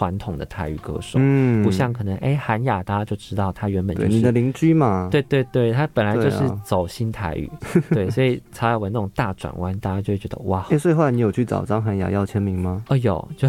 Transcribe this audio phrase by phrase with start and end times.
[0.00, 4.32] 传统的台语歌手，嗯不像可能哎韩雅大家就知道他原本就是你的是。
[4.32, 7.50] 邻居嘛，对对对，他本来就是走新台语，
[7.92, 12.82] 对，所以曹雅文那种大转弯，大家就会觉得哇，哎、所以后来你有去找张涵雅要签名吗？
[12.88, 13.46] 哦有，就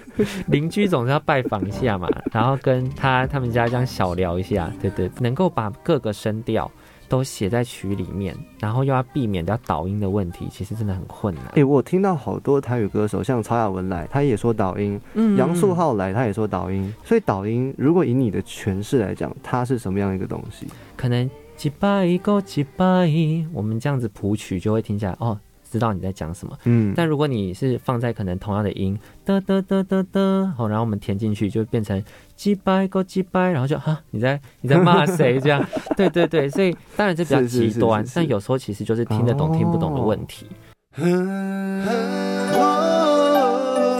[0.48, 6.70] 邻居总是要拜访一下嘛，然后跟他他们家这样小聊一下，对对，能够把各个声调
[7.10, 11.44] 都写在曲里面，然后又要避免掉导音的问题，其实真的很困难。
[11.56, 16.94] 哎、我有听到好多台语歌手，像曹雅文来，他也说导音；嗯杨树浩来，他也说导音。
[17.04, 20.68] 所以导音，如果以你的诠释来讲，它是什么样一个东西？
[20.96, 23.10] 可能几百个几百，
[23.52, 25.36] 我们这样子谱曲就会听起来哦，
[25.70, 26.58] 知道你在讲什么。
[26.64, 32.02] 嗯，但如果你是放在可能同样的音，的的的的的，好，然后我们填进去就变成
[32.34, 35.64] 几百个几百，然后就哈，你在你在骂谁这样？
[35.96, 40.46] 对对对，所以当然这比较极端，是是是但有时候其实就是听得懂、哦听不懂的问题。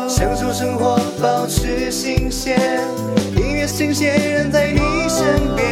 [0.09, 2.59] 享受生活，保持新鲜，
[3.37, 5.64] 音乐新鲜人在你身边，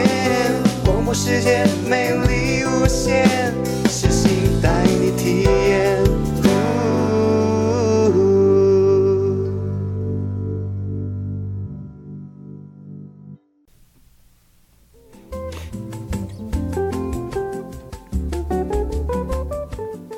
[0.84, 3.26] 广播世界魅力无限，
[3.88, 5.98] 是新带你体验。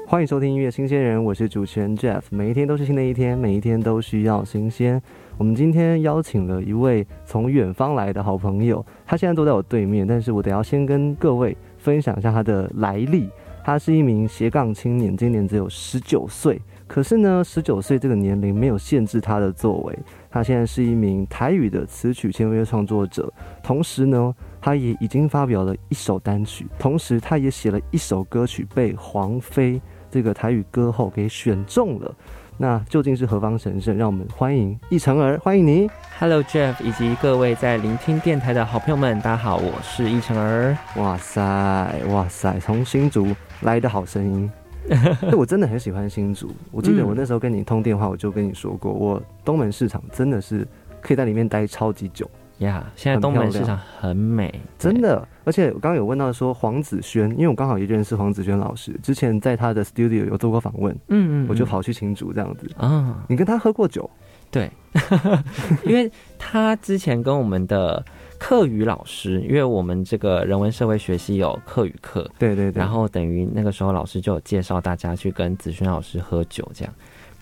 [0.07, 2.23] 欢迎收听音乐新鲜人，我是主持人 Jeff。
[2.31, 5.01] 每一天都是新的一天，每一天都需要新鲜。
[5.39, 13.31] 我们今天邀请了一位从远方来的好朋友，他现在坐在我对面，但是我得要先跟各位分享一下他的来历。
[13.63, 16.61] 他是一名斜杠青年，今年只有十九岁。
[16.87, 19.97] 可是呢，十九岁这个年龄没有限制他的作为。
[20.29, 29.81] 他现在是一名台语的词曲签约创作者，同时呢，他也已经发表了一首单曲，同时他也写了一首歌曲，被黄飞
[30.11, 32.13] 这个台语歌后给选中了。
[32.57, 33.97] 那究竟是何方神圣？
[33.97, 35.89] 让我们欢迎易成儿，欢迎你。
[36.19, 40.77] Hello Jeff 以及各位在聆听电台的好朋友们，大家好，我是易成儿。
[40.97, 43.29] 哇塞，哇塞，从新竹
[43.63, 44.51] 来的好声音。
[45.21, 46.51] 对我真的很喜欢新竹。
[46.73, 50.67] 我记得嗯我那时候跟你通电话，我就跟你说过，我东门市场真的是
[51.01, 55.27] 可以在里面待超级久，呀、现在东门市场很美，真的。
[55.45, 62.67] 而且我刚刚有问到说黄子轩，因为我刚好也认识黄子轩老师，之前在他的 studio 有做过访问，嗯嗯，我就跑去新竹这样子。
[62.79, 63.23] 啊。
[63.29, 64.09] 你跟他喝过酒？
[64.51, 64.69] 对，
[65.85, 68.05] 因为他之前跟我们的
[68.41, 72.81] 课语老师，因为我们这个人文社会学系有课语课，对对对。
[72.81, 76.93] 然后等于那个时候老师就有介绍大家去跟子轩老师喝酒，这样，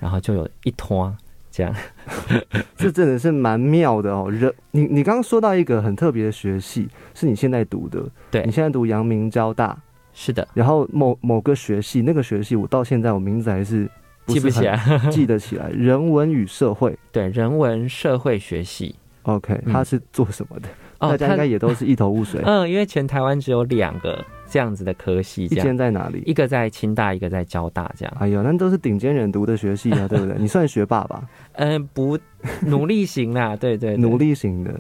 [0.00, 1.10] 然后就有一拖
[1.52, 1.74] 这样，
[2.76, 4.28] 这真的是蛮妙的哦。
[4.28, 9.80] 人，你你刚刚说到一个很特别的学系，是你现在读的，对你现在读阳明交大，
[10.12, 13.88] 是的，然后某某个学系，那个学系我到现在我名字还是
[14.26, 14.76] 记不起来，
[15.10, 16.98] 记得起来，人文与社会。
[17.12, 20.68] 对，人文社会学系，OK，嗯他是做什么的？
[20.98, 22.40] 哦，大家应该也都是一头雾水。
[22.46, 26.22] 嗯，因为全台湾只有两个这样子的科系，一间在哪里？
[26.26, 28.16] 一个在清大，一个在交大，这样。
[28.18, 30.34] 哎呦，那都是顶尖人读的学系啊，对不对？
[30.40, 31.22] 你算学霸吧，
[31.52, 32.18] 嗯，不，
[32.66, 34.74] 努力型啦， 对对对努力型的。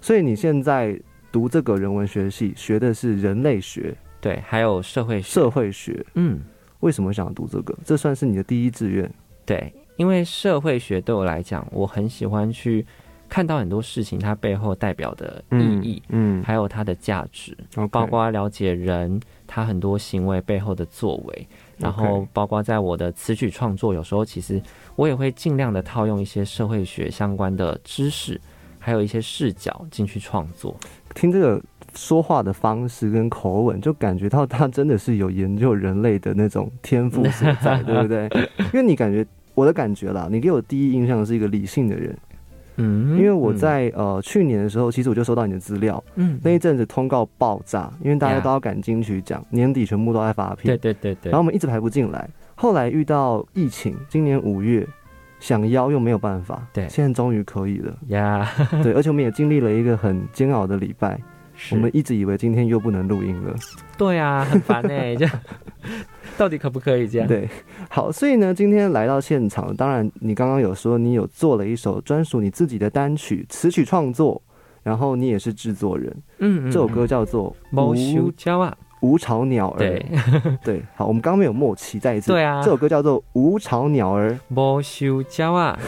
[0.00, 0.98] 所以你现在
[1.30, 6.04] 读这个人文学系，学的是人类学、对，还有社会学，社会学。
[6.14, 6.40] 嗯，
[6.80, 7.74] 为什么想读这个？
[7.84, 9.10] 这算是你的第一志愿。
[9.46, 12.84] 对，因为社会学对我来讲，我很喜欢去
[13.32, 21.48] 看到很多事情它背后代表的意义，嗯，还有它的价值，OK 包括了解人他很多行为背后的作为，
[21.78, 24.60] 然后包括在我的词曲创作，有时候其实
[24.96, 28.38] 我也会尽量的套用一些社会学相关的知识，
[28.78, 30.76] 还有一些视角进去创作。
[31.14, 31.58] 听这个
[31.94, 38.28] 说话的方式跟口吻，就感觉到他真的是有研究人类的那种天赋所在， 对不对？
[38.74, 42.14] 因为你感觉我的感觉啦，你给我第一印象是一个理性的人，
[42.76, 54.86] 嗯，因为我在呃去年的时候，其实我就收到你的资料，嗯，那一阵子通告爆炸，因为大家都要赶金曲奖，年底全部都在发片，对对对对，然后我们一直排不进来，后来遇到疫情，今年五月。
[55.40, 56.88] 想邀又没有办法，对。
[56.88, 58.48] 现在终于可以了，呀，
[58.80, 61.22] 对，而且我们也经历了一个很煎熬的礼拜，是
[61.70, 63.54] 我们一直以为今天又不能录音了，
[63.96, 65.40] 对啊，很烦哎、 这样。
[66.38, 67.28] 到底可不可以这样？
[67.28, 67.48] 对，
[67.88, 74.40] 好，所以呢，今天来到现场，当然你刚刚有说你有做了一首专属你自己的单曲，词曲创作，
[74.82, 79.76] 然后你也是制作人，嗯，嗯，这首歌叫做《毛无修娇啊，无巢鸟儿》。
[79.78, 80.06] 对，
[80.64, 82.32] 对，好，我们刚刚没有默契，再一次。
[82.32, 82.62] 对啊。
[82.62, 85.78] 这首歌叫做《无巢鸟儿》，毛修娇啊，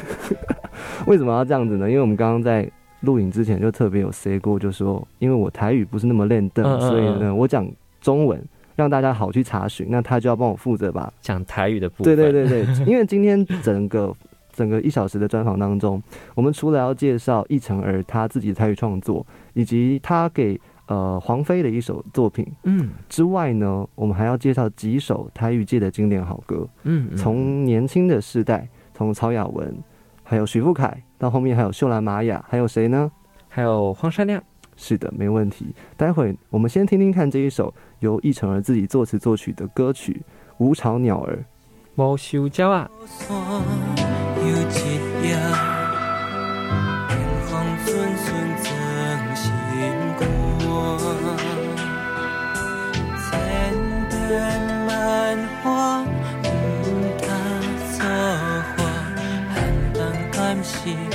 [1.06, 1.88] 为什么要这样子呢？
[1.88, 2.70] 因为我们刚刚在
[3.04, 7.20] 录影之前就特别有 say 过，就说因为我台语不是那么练的，嗯嗯所以嗯。
[7.20, 7.70] 呢，我讲
[8.00, 8.42] 中文
[8.74, 14.12] 让大家好去查询，那他就要帮我负责吧讲台语的部分，对对对对， 因为今天整个
[14.52, 16.02] 整个一小时的专访当中，
[16.34, 22.90] 我们除了要介绍易成儿他自己的台语创作，以及他给呃黄飞的一首作品嗯。
[23.08, 26.66] 之外呢，我们还要介绍几首台语界的经典好歌。
[26.82, 29.72] 嗯，嗯从年轻的世代，从曹雅文，
[30.22, 33.10] 还有徐富凯，到后面还有秀兰玛雅，还有谁呢？
[33.48, 34.42] 还有黄山亮，
[34.76, 35.74] 是的，没问题。
[35.96, 40.22] 待会我们先听听看这一首由易成儿自己作词作曲的歌曲
[40.58, 41.38] 《无巢鸟儿》。
[42.02, 42.90] 无修鸟啊，
[60.62, 61.13] 心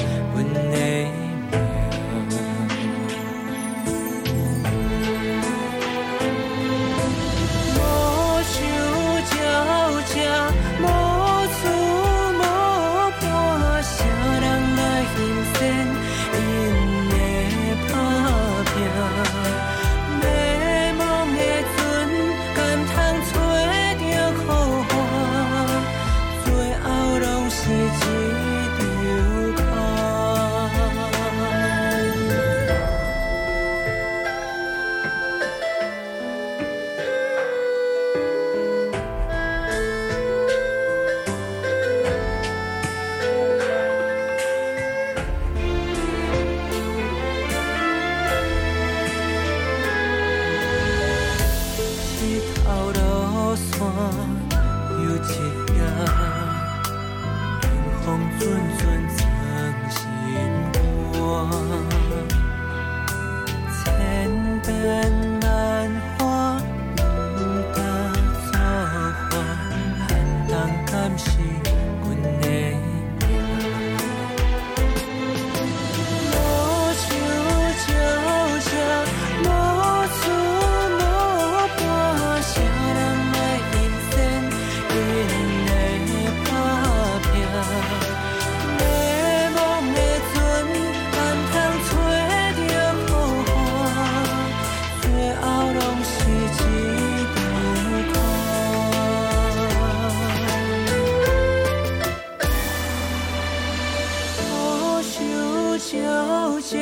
[106.59, 106.75] 鸟只，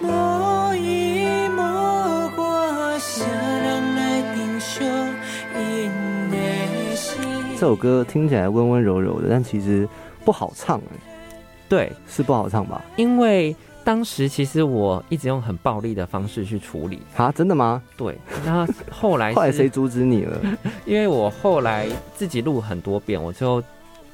[0.00, 4.84] 无依无挂，啥人来定惜
[5.56, 5.90] 因
[6.30, 7.20] 的心？
[7.54, 9.88] 这首歌听起来温温柔柔的，但其实
[10.24, 11.32] 不好唱哎、
[11.68, 12.80] 对，是不好唱吧？
[12.94, 17.82] 因为当时其实我一直用很暴力的方式去处理，啊，真的吗？
[17.96, 20.40] 对，那后来后来是谁阻止你了？
[20.86, 23.60] 因为我后来自己录很多遍，我就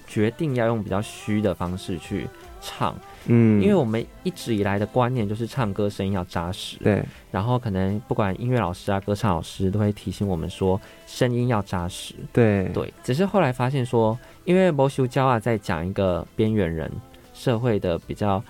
[0.07, 2.27] 决定要用比较虚的方式去
[2.63, 2.95] 唱，
[3.27, 7.03] 嗯，因为我们一直以来的观念就是唱歌声音要扎实，对。
[7.31, 12.69] 然后可能不管音乐老师啊、歌唱老师都会提醒我们说声音要扎实，对。
[12.75, 16.91] 对，只是后来发现说，因为魔修教啊在讲一个边缘人
[17.33, 18.43] 社会的比较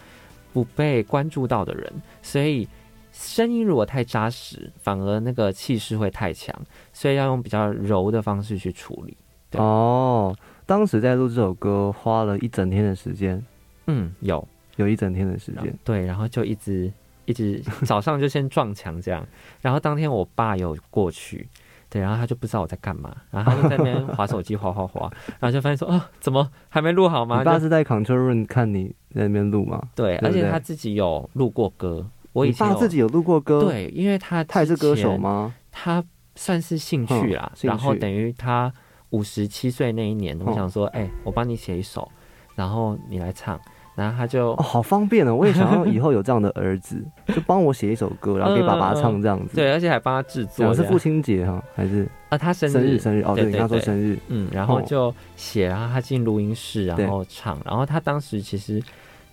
[0.52, 2.68] 不被关注到的人，所以
[3.12, 6.54] 声音如果太扎实，反而那个气势会太强，
[6.92, 9.16] 所以要用比较柔的方式去处理。
[9.50, 9.60] 对。
[9.60, 10.36] 哦，
[10.66, 13.40] 当时在录这首歌花了一整天的时间，
[13.86, 15.76] 嗯，有有一整天的时间。
[15.84, 16.92] 对，然后就一直
[17.24, 19.26] 一直早上就先撞墙这样，
[19.60, 21.48] 然后当天我爸有过去。
[21.90, 27.36] 对，然后他就不知道我在干嘛，然后他就在那边划手机，划划划，然后就发现说，啊，怎么还没录好吗？
[27.36, 29.80] 就你爸是在 Control Room 看你在那边录吗？
[29.94, 32.04] 对，而且他自己有录过歌。
[32.32, 35.16] 我以前自己有录过歌，，对，因为他他也是歌手？
[35.16, 35.54] 吗？
[35.70, 36.02] 他
[36.34, 38.72] 算是兴趣啦，嗯趣然后等于他
[39.10, 42.10] 五十七岁那一年，我嗯想说，哎、我帮你写一首，
[42.56, 43.56] 然后你来唱，
[43.94, 45.34] 然后他就哦，好方便哦！
[45.34, 49.54] 我也想要以后有这样的儿子，就帮我写一首歌，然后给爸爸唱这样子。
[49.54, 50.74] 对，而且还帮他制作这样。
[50.74, 52.98] 讲的是父亲节哈，还是啊，他生生日？
[52.98, 58.82] 生日哦，对，你对对刚说生日，嗯，然后哦就写，然后他进录音室，然后唱，然后他当时其实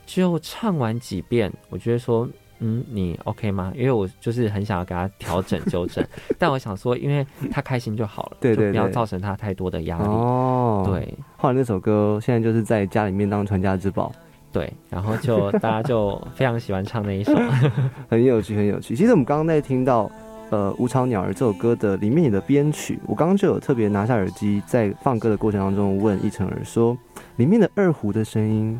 [0.06, 3.74] 就唱完几遍，我觉得说，嗯，你 OK 吗？
[3.76, 6.06] 因为我就是很想要给他调整 纠正，
[6.38, 10.04] 但我想说，因为他开心就好了，对对对就不要造成他太多的压力。
[10.04, 10.84] 哦，。
[10.86, 14.12] 对后来那首歌现在就是在家里面当传家之宝，
[14.52, 17.34] 对，然后就大家就非常喜欢唱那一首，
[18.10, 18.96] 很有趣，很有趣。
[18.96, 20.12] 其实我们刚刚在听到
[20.50, 26.98] 呃《无巢鸟儿》这首歌的里面的编曲，我刚刚就有特别拿下耳机，在放歌的过程当中问一成儿说，
[27.38, 28.80] 里面的二胡的声音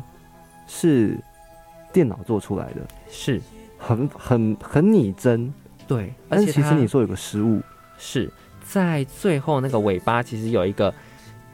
[0.66, 1.16] 是
[1.92, 3.40] 电脑做出来的，是。
[3.84, 5.52] 很很很拟真，
[5.88, 7.60] 对，而且但是其实你说有个失误，
[7.98, 8.30] 是
[8.62, 10.94] 在最后那个尾巴，其实有一个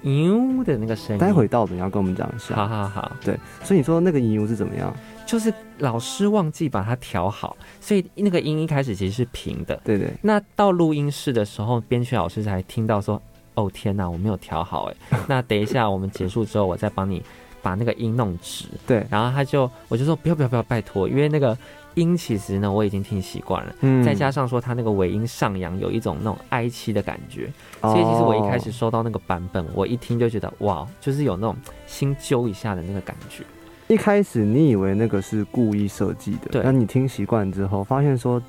[0.02, 1.18] 呦的那个声音。
[1.18, 2.54] 待会到的你要跟我们讲一下。
[2.54, 4.94] 好好好，对，所以你说那个音是怎么样？
[5.26, 9.78] 就是老师忘记把它调好，所以那个音一开始其实是平的。
[9.84, 13.20] 对对，那到录音室的时候，编曲老师才听到说
[13.54, 15.18] ：“哦天哪，我没有调好哎。
[15.28, 17.22] ”那等一下我们结束之后，我再帮你
[17.60, 18.64] 把那个音弄直。
[18.86, 21.56] 对，然后他就我就说：“不要不要不要，拜托，因为那个
[21.98, 27.50] 音其实呢我已经听习惯了，嗯再加上说它那个尾音上扬有一种那种哀戚的感觉，
[27.80, 33.42] 所以其实我一开始哦收到那个版本，我一听就觉得哇，就是有那种心揪一下的那个感觉。
[33.88, 38.40] 一开始你以为那个是故意设计的，对那你听习惯之后，发现说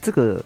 [0.00, 0.44] 这个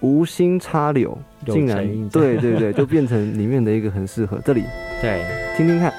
[0.00, 4.38] 无心插柳，竟然对 对对，就变成里面的一个很适合。
[4.44, 4.62] 这里
[5.00, 5.24] 对，
[5.56, 5.92] 听听看，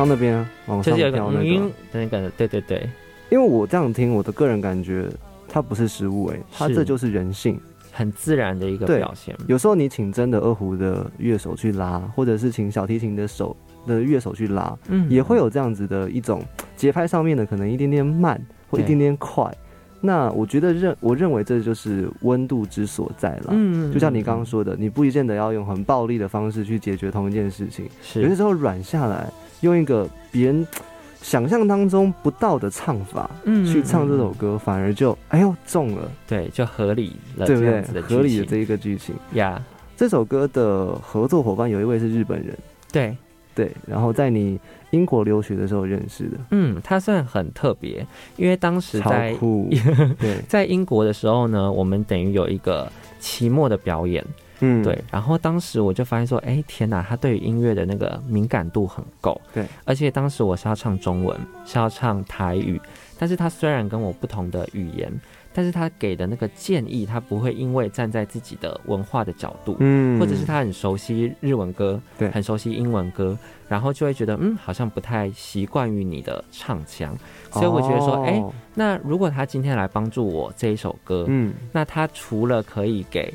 [0.00, 0.34] 刚刚那边
[0.66, 2.88] 往上飘那嗯个，的那个，对对对，
[3.28, 5.06] 因为我这样听，我的个人感觉，
[5.46, 7.60] 它不是失误，哎，它这就是人性。
[7.92, 9.36] 很自然的一个表现。
[9.46, 13.54] 有时候你请真的二胡的乐手去拉，或者是请小提琴的手
[13.86, 16.40] 的乐手去拉，嗯也会有这样子的一种
[16.76, 18.40] 节拍上面的可能一点点慢
[18.70, 19.52] 或一点点快。
[20.00, 23.48] 那我觉得认我认为这就是温度之所在了。
[23.50, 29.30] 嗯就像你刚刚说的，你不一定得要用很暴力的方式去解决同一件事情，有些，时候软下来，
[29.60, 30.66] 用一个别人
[31.20, 38.00] 想象当中不到的唱法嗯去唱这首歌，反而就哎呦中了，对，就合理了，对不对？
[38.00, 39.14] 合理的这一个剧情。
[39.34, 39.62] 呀，
[39.96, 42.56] 这首歌的合作伙伴有一位是日本人，
[42.90, 43.14] 对，
[43.54, 44.58] 对，然后在你
[44.90, 48.06] 英国留学的时候认识的，嗯，他算很特别，
[48.36, 49.34] 因为当时在，
[50.18, 54.24] 对，在英国的时候呢，我们等于有一个期末的表演，
[54.60, 62.80] 嗯，对，然后当时我就发现说，哎，天哪，他对于音乐的那个敏感度很够，对，而且当时我是要唱中文，是要唱台语，
[63.18, 65.12] 但是他虽然跟我不同的语言，
[65.52, 70.18] 但是他给的那个建议，他不会因为站在自己的文化的角度，嗯。
[70.20, 72.30] 或者是他很熟悉日文歌，对。
[72.30, 73.36] 很熟悉英文歌，
[73.68, 77.16] 然后就会觉得，嗯，好像不太习惯于你的唱腔，
[77.50, 83.34] 所以我觉得说，哎、哦那如果他今天来帮助我这一首歌，嗯，那他除了可以给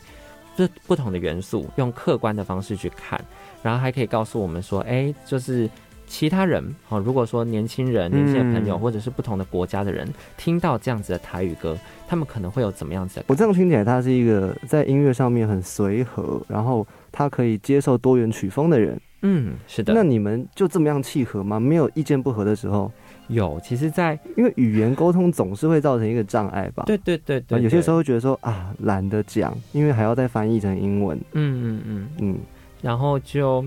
[0.55, 3.19] 这不同的元素用客观的方式去看，
[3.61, 5.69] 然后还可以告诉我们说，哎，就是
[6.07, 10.07] 其他人哦，如果说年轻人、年轻的朋友，嗯或者是不同的国家的人，
[10.37, 13.25] 听到这样子的台语歌，他们可能会有怎么样子的？
[13.27, 18.99] 我这样听起来，他是一个在音乐上面很随和，然后他可以接受多元曲风的人。
[19.21, 21.59] 嗯，是的，那你们就这么样契合吗？
[21.59, 22.91] 没有意见不合的时候，
[23.27, 26.83] 有，其实在，因为语言沟通总是会造成一个障碍吧？
[26.85, 31.17] 对对对对，啊有些时候，觉得说啊，懒得讲，因为还要再翻译成英文。
[31.31, 32.37] 嗯嗯嗯，嗯，
[32.83, 33.65] 然后就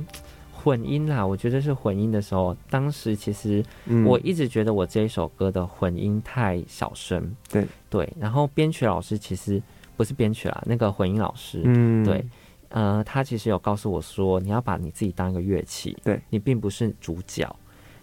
[0.63, 4.05] 混音啦，我觉得是混音的时候，当时其实嗯。
[4.05, 7.65] 我一直觉得我这一首歌的混音太小声，对。
[7.89, 9.63] 对，然后编曲老师其实
[9.97, 12.05] 不是编曲啦，那个混音老师，嗯。
[12.05, 12.25] 对，
[12.71, 16.21] 呃，他其实有告诉我说，你要把你自己当一个乐器，对。
[16.29, 17.49] 你并不是主角，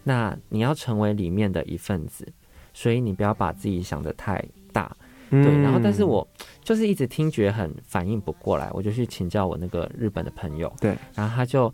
[0.04, 2.26] 那你要成为里面的一份子，
[2.74, 4.96] 所以你不要把自己想得太大，
[5.30, 6.28] 对，然后但是我
[6.64, 11.74] 就是一直听觉很反应不过来，我就去请教我那个日本的朋友，对，然后他就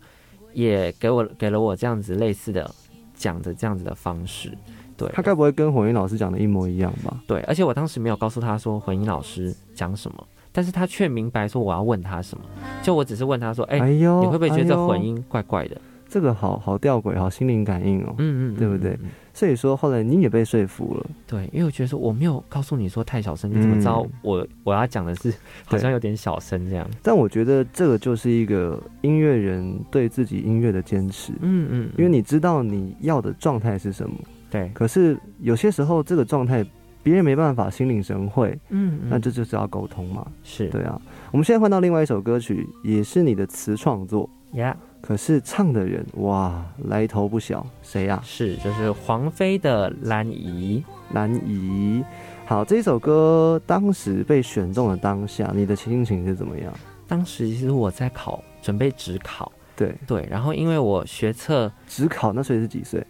[0.52, 2.68] 也给我给了我这样子类似的
[3.14, 4.50] 讲的这样子的方式，
[4.96, 7.22] 对，他该不会跟混音老师讲的一模一样吧？
[7.26, 12.44] 对，而且我当时没有告诉他说混音老师讲什么，但是他却明白说我要问他什么，
[12.82, 15.80] 就我只是问他说，哎、哎呦，你会不会觉得这混音怪怪的？
[16.08, 18.14] 这个好好吊诡，好心灵感应哦。
[18.18, 18.98] 嗯嗯，对不对
[19.34, 24.10] 所以说后来你也被说服了，对，因为我觉得说我没有告诉你说太小声，你怎么知道嗯。
[24.22, 25.32] 我我要讲的是
[25.64, 26.88] 好像有点小声这样？
[27.02, 34.14] 但我觉得这个就是一个音乐人对自己音乐的坚持，嗯嗯，因为你知道你要的状态是什么，
[34.50, 36.64] 对，可是有些时候这个状态
[37.02, 40.26] 别人没办法心领神会，嗯嗯，那这就是要沟通嘛。
[40.44, 40.68] 是。
[40.68, 50.82] 对啊，我们现在换到另外一首歌曲，也是你的词创作，呀可是唱的人哇来头不小，谁呀、是就是黄飞的《蓝姨。
[51.12, 52.02] 蓝怡。
[52.46, 56.72] 好，这首歌当时被选中的当下，你的心情是怎么样？》。
[57.08, 63.04] 当时其实我在考，准备职考，对，对，然后因为我学测只考那时候是几岁？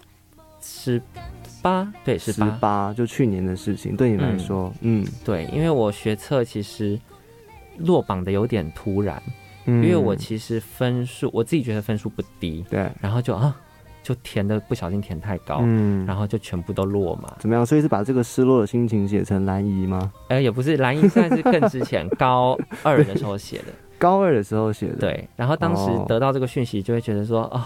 [0.60, 1.00] 十
[1.60, 5.06] 八，对，十十八，八，就去年的事情，对你来说，嗯。
[5.24, 6.98] 对，因为我学测其实
[7.78, 9.22] 落榜的有点突然，
[9.66, 13.54] 嗯因为我其实分数我自己觉得分数不低，对，然后就啊
[14.02, 17.32] 就填的不小心填太高，嗯，然后就全部都落嘛。
[17.38, 17.64] 怎么样？
[17.64, 20.12] 所以是把这个失落的心情写成蓝姨吗？
[20.28, 25.28] 哎、也不是蓝姨算是更之前高二的时候写的， 高二的时候写的，，对。
[25.36, 27.64] 然后当时哦得到这个讯息，就会觉得说啊、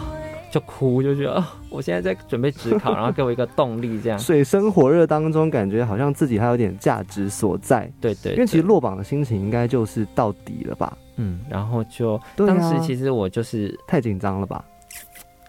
[0.57, 4.19] 就哭，就觉得哦、 我现在在准备职考，然后给我一个动力，这样。
[4.19, 7.93] 水深火热当中，感觉好像自己还有点价值所在。
[8.01, 10.97] 对对因为其实落榜的心情应该就是到底了吧？
[11.17, 14.65] 嗯，然后就、当时其实我就是太紧张了吧？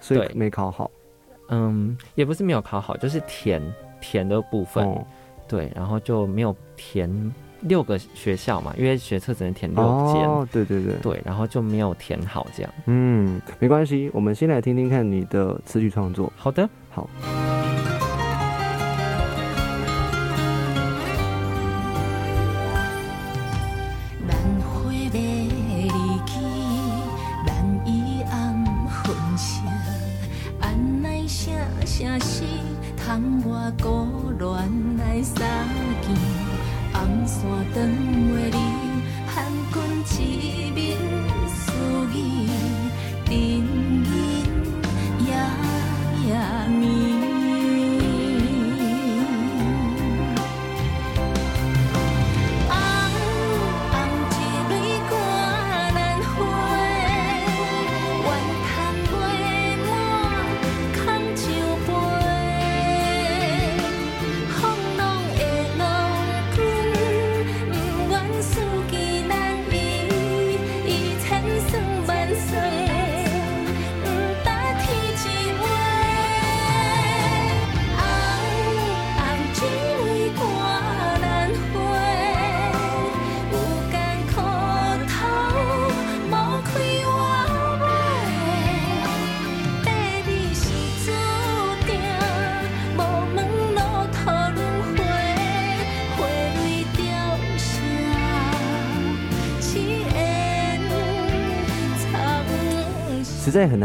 [0.01, 0.91] 所以没考好。
[1.47, 3.61] 嗯，也不是没有考好，就是填
[4.01, 5.01] 填的部分，哦
[5.47, 7.09] 对，然后就没有填
[7.61, 9.83] 六个学校嘛，因为学测只能填六
[10.13, 10.29] 间。
[10.29, 12.73] 哦，对对对，对，然后就没有填好这样。
[12.85, 16.31] 嗯，没关系，我们先来听听看你的词曲创作。
[16.35, 17.09] 好的，好，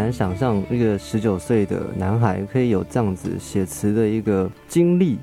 [0.03, 5.17] 难想象一个十九岁的男孩可以有这样子写词的一个经历，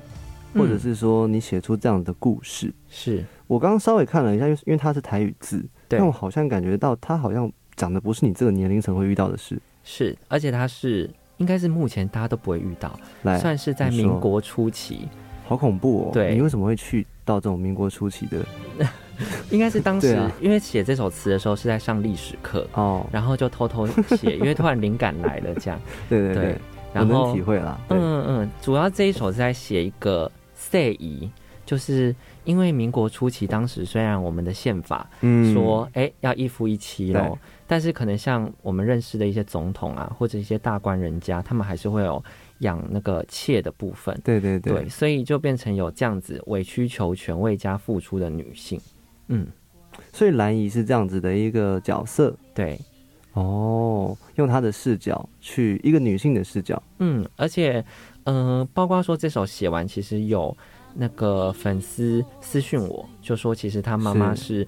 [0.54, 2.72] 或者嗯是说你写出这样的故事。
[2.88, 9.60] 是我刚刚稍微看了一下，因为因为它是台语字，对但我好像感觉到他好像讲的不是你这个年龄层会遇到的事。
[9.84, 15.08] 是，而且他是应该是目前大家都不会遇到，来，算是在民国初期，
[15.46, 16.10] 好恐怖哦！
[16.10, 18.38] 对你为什么会去到这种民国初期的？
[19.50, 25.80] 应该是当时、啊因为写这首词的时候是在上历史课，哦，然后就偷偷写， 因为突然灵感来了这样。
[26.08, 26.52] 对对对对，
[26.94, 27.78] 我能然后体会啦。
[27.88, 31.30] 对，嗯嗯，主要这一首是在写一个赛仪，
[31.66, 42.22] 就是因为民国初期，当时虽然我们的宪法嗯说，哎、要一夫一妻对喽，但是可能像我们认识的一些总统啊，或者一些大官人家，他们还是会有
[42.60, 44.18] 养那个妾的部分。
[44.24, 48.80] 对对对对，所以就变成有这样子委曲求全、为家付出的女性。
[49.30, 49.46] 嗯，
[50.12, 52.36] 所以兰姨是这样子的一个角色。
[52.52, 52.78] 对，
[53.32, 57.84] 哦，用她的视角去一个女性的视角，嗯，而且，
[58.24, 60.54] 嗯、包括说这首写完，其实有
[60.94, 64.66] 那个粉丝私讯我，就说其实他妈妈是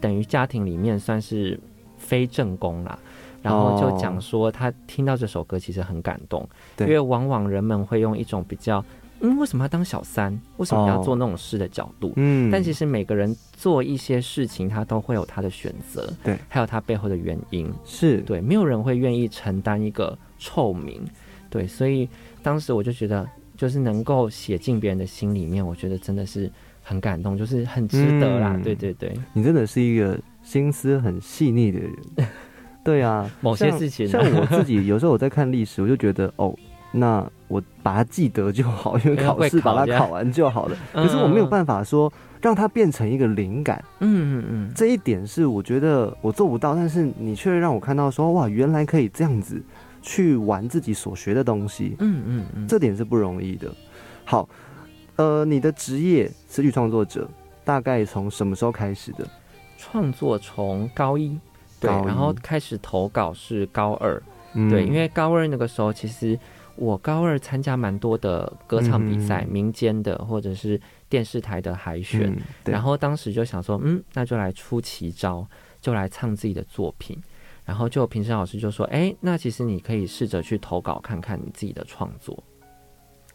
[0.00, 1.58] 等于家庭里面算是
[1.96, 2.98] 非正宫啦。
[3.42, 6.86] 然后就讲说，他听到这首歌其实很感动，对。
[6.86, 8.84] 因为往往人们会用一种比较，
[9.22, 10.38] 嗯，为什么要当小三？
[10.56, 11.02] 为什么要哦。
[11.04, 12.12] 做那种事的角度？
[12.16, 12.50] 嗯。
[12.50, 18.18] 但其实每个人做一些事情，他都会有他的选择，对，还有他背后的原因，是。
[18.22, 21.00] 对，没有人会愿意承担一个臭名，
[21.48, 22.08] 对，所以
[22.42, 26.50] 当时我就觉得，就是能够写进别人的心里面，我觉得真的是
[26.82, 28.62] 很感动，就是很值得啦，嗯。
[28.62, 31.92] 对对对，你真的是一个心思很细腻的人。
[32.84, 34.10] 对啊，某些事情啊。
[34.10, 36.52] 像我自己有时候我在看历史，我就觉得哦，
[36.92, 40.76] 那我把它记得就好， 因为考试把它考完就好了。
[40.92, 49.62] 嗯可是我没有办法说让它变成一个灵感，嗯嗯嗯，这一点是我觉得我做不到，但是你却让我看到说哇，原来可以这样子
[50.00, 53.68] 去玩自己所学的东西，嗯嗯嗯，这点是不容易的。
[54.24, 54.48] 好，
[55.16, 57.28] 呃，你的职业词曲创作者
[57.64, 59.26] 大概从什么时候开始的？
[59.78, 61.38] 创作从高一。
[61.80, 64.22] 对，然后开始投稿是高二，
[64.54, 66.38] 嗯对，因为高二那个时候，其实
[66.76, 75.46] 我高二参加蛮多的歌唱比赛，嗯民间的或者是电视台的海选，嗯然后当时就想说，嗯，那就来出奇招，
[75.80, 77.20] 就来唱自己的作品。
[77.64, 82.42] 然后就评审老师就说，哎，那其实你可以试着去投稿看看你自己的创作。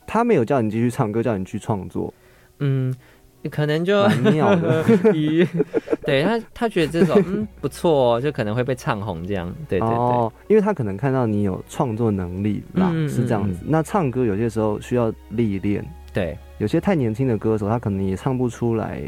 [0.06, 2.14] 他没有叫你继续唱歌，叫你去创作，
[2.60, 2.94] 嗯，
[3.52, 4.56] 可能就蛮妙
[6.04, 9.54] 对他他觉得这首嗯不错哦，就可能会被唱红这样。
[9.68, 13.60] 对对对，哦，因为他可能看到你有创作能力啦，嗯是这样子。
[13.64, 19.02] 嗯那唱歌有些时候需要历练，对有些太年轻的歌手，他可能也唱不出来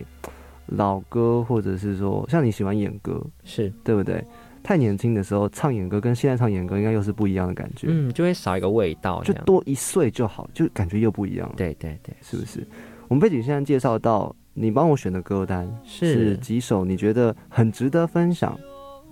[0.67, 4.23] 老歌，或者是说像你喜欢演歌，是，对不对？
[4.61, 9.33] 太年轻的时候唱演歌跟现在唱演歌应该又是不一样的感觉，嗯，就会少一个味道，就。
[9.45, 12.67] 多一岁就好，就感觉又不一样了，对对对，是不是？
[13.09, 18.55] 我们背景现在介绍到你帮我选的歌单是是几首你觉得很值得分享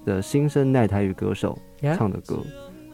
[0.06, 1.58] 的新生代台语歌手
[1.96, 2.40] 唱的歌，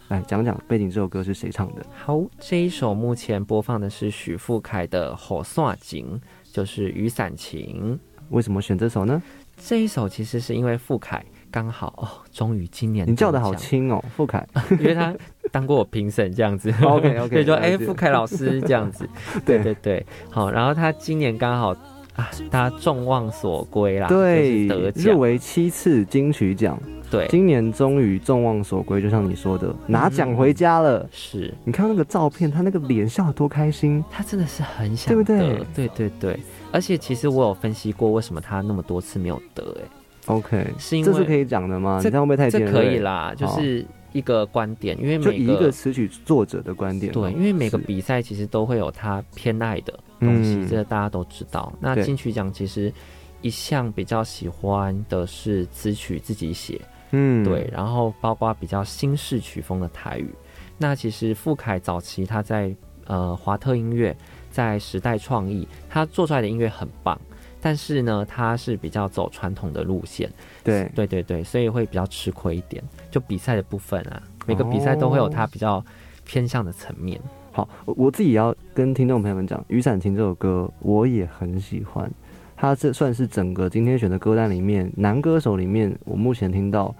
[0.07, 1.85] 来讲讲背景这首歌是谁唱的？
[1.93, 6.19] 好，这一首目前播放的是许富凯的《火刷景》，
[6.55, 7.99] 就是雨伞情。
[8.29, 9.21] 为什么选这首呢？
[9.57, 14.43] 这一首其实是因为富凯刚好哦，终于今年你叫的好轻哦，傅凯。
[14.79, 15.13] 因为他
[15.51, 16.73] 当过我评审这样子。
[16.81, 19.07] OK，OK， 所以说哎，傅凯老师这样子，
[19.45, 19.59] 对。
[19.61, 21.69] 对对，好，然后他今年刚好
[22.15, 26.77] 啊，他众望所归啦，对，就是得奖，入围七次金曲奖，
[27.11, 31.07] 对，今年终于众望所归，就像你说的，拿奖回家了。
[31.11, 31.53] 是。
[31.63, 34.03] 你看那个照片，他那个脸笑得多开心。
[34.09, 35.63] 他真的是很想对不对？
[35.75, 36.39] 对对对，
[36.71, 39.87] 而且其实我有分析过为什么他那么多次没有得，哎，
[40.27, 41.99] OK，是因为这是可以讲的吗？
[42.01, 47.11] 这这样会不会太这尖锐可以啦，就是一个观点，因为每就以一个词曲作者的观点。
[47.11, 51.73] 对，因为每个比赛其实都会有他偏爱的东西，嗯这个大家都知道。
[51.79, 52.93] 那金曲奖其实
[53.41, 56.79] 一向比较喜欢的是词曲自己写，
[57.11, 60.33] 嗯对，然后包括比较新式曲风的台语。
[60.77, 62.73] 那其实傅凯早期他在
[63.07, 64.15] 呃华特音乐，
[64.49, 67.19] 在时代创意，他做出来的音乐很棒。
[67.63, 70.29] 但是呢，他是比较走传统的路线，
[70.65, 72.83] 对对对对，所以会比较吃亏一点。
[73.09, 75.81] 就比赛的部分啊，每个比赛都会有它比较
[76.25, 77.17] 偏向的层面。
[77.53, 82.11] 好，我我自己也要跟听众朋友们讲，《雨伞情》这首歌我也很喜欢，
[82.57, 86.93] 它这算是整个今天选的歌单里面男歌手里面，我目前听到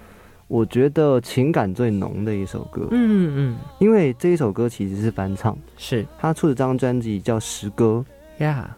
[0.48, 2.88] 我觉得情感最浓的一首歌。
[2.92, 8.06] 嗯嗯，因为这一首歌其实是翻唱，是他出的这张专辑叫《十歌》，
[8.44, 8.78] 呀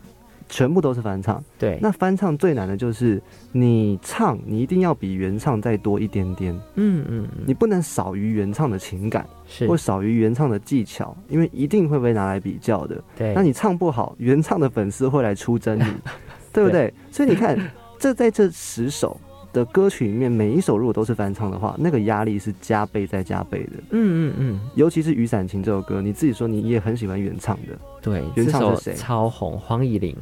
[0.56, 1.44] 全部都是翻唱。
[1.60, 9.68] 对，那翻唱最难的就是你唱，你一定要比原唱再多一点点，嗯嗯嗯，你不能少于原唱的情感，是。
[9.68, 13.04] 或少于原唱的技巧，因为一定会被拿来比较的。
[13.18, 15.84] 对，那你唱不好，原唱的粉丝会来出征你，
[16.54, 16.94] 对不对？
[17.12, 17.60] 所以你看，
[18.00, 19.20] 这在这十首
[19.52, 23.72] 的歌曲里面，每一首如果都是翻唱的话，那个压力是加倍再加倍的。
[23.92, 28.94] 嗯嗯嗯，尤其是《雨伞情》这首歌，你自己说你也很喜欢原唱的，对，原唱是谁？
[28.94, 30.16] 超红，黄以玲，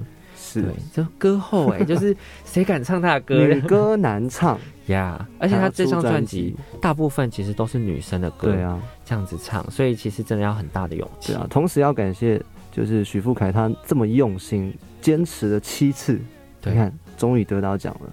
[0.53, 0.61] 是。
[0.61, 3.35] 对，就歌后哎， 就是谁敢唱他的歌？
[3.35, 5.27] 女歌男唱， 呀？
[5.39, 11.33] 而且他这张专辑辑，大部分其实都是女生的歌，对，啊，这样子唱，所以其实真的要很大的勇气。
[11.33, 11.47] 对啊。
[11.49, 16.19] 同时要感谢就是许富凯，他这么用心，坚持了七次，
[16.63, 18.09] 你看终于得到奖了。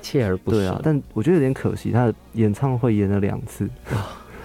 [0.00, 3.68] 锲而不舍，对啊，但我觉得有点可惜，他的演唱会演了两次，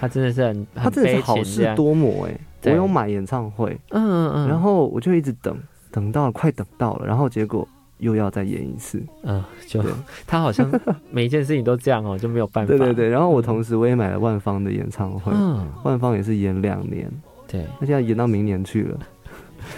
[0.00, 5.56] 他真的是很他真的是好事多磨哎、我有买演唱会，嗯嗯嗯，然后我就一直等，
[5.94, 7.66] 等到快等到了，然后结果
[7.98, 9.00] 又要再演一次。
[9.22, 9.80] 嗯，就
[10.26, 10.68] 他好像
[11.12, 17.08] 每一件事情都这样哦，就没有办法，对对对，然后我同时我也买了万芳的演唱会，嗯，万芳也是演两年，
[17.46, 18.98] 对，那现在演到明年去了。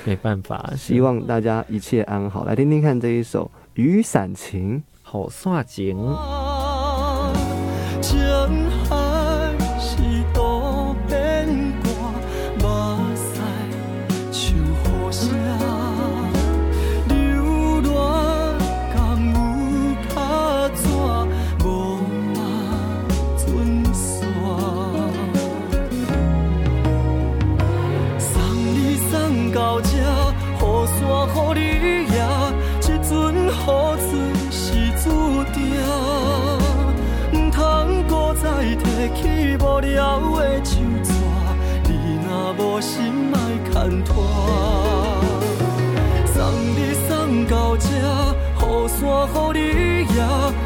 [0.05, 2.45] 没办法， 希望大家一切安好。
[2.45, 4.79] 来听听看这一首《雨伞情》。
[5.03, 5.97] 好煞情。
[5.97, 6.46] 情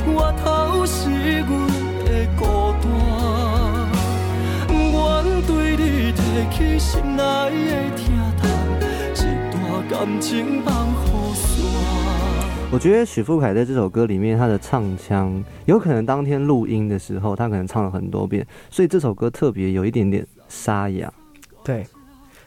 [0.06, 1.10] 我头是
[1.40, 1.48] 阮
[2.04, 2.40] 的孤
[2.82, 2.84] 单。
[4.70, 4.98] 愿
[5.46, 6.18] 对你提
[6.50, 8.00] 起心内的疼
[8.40, 8.42] 痛，
[9.14, 9.18] 一
[9.50, 9.54] 段
[9.88, 10.94] 感情放雨
[11.34, 11.38] 伞。
[12.72, 21.12] 我觉得许富凯在这首歌里面，他的唱腔有可能当天录音的时候，他可能唱了很多遍，所以这首歌特别有一点点沙哑。
[21.64, 21.84] 对，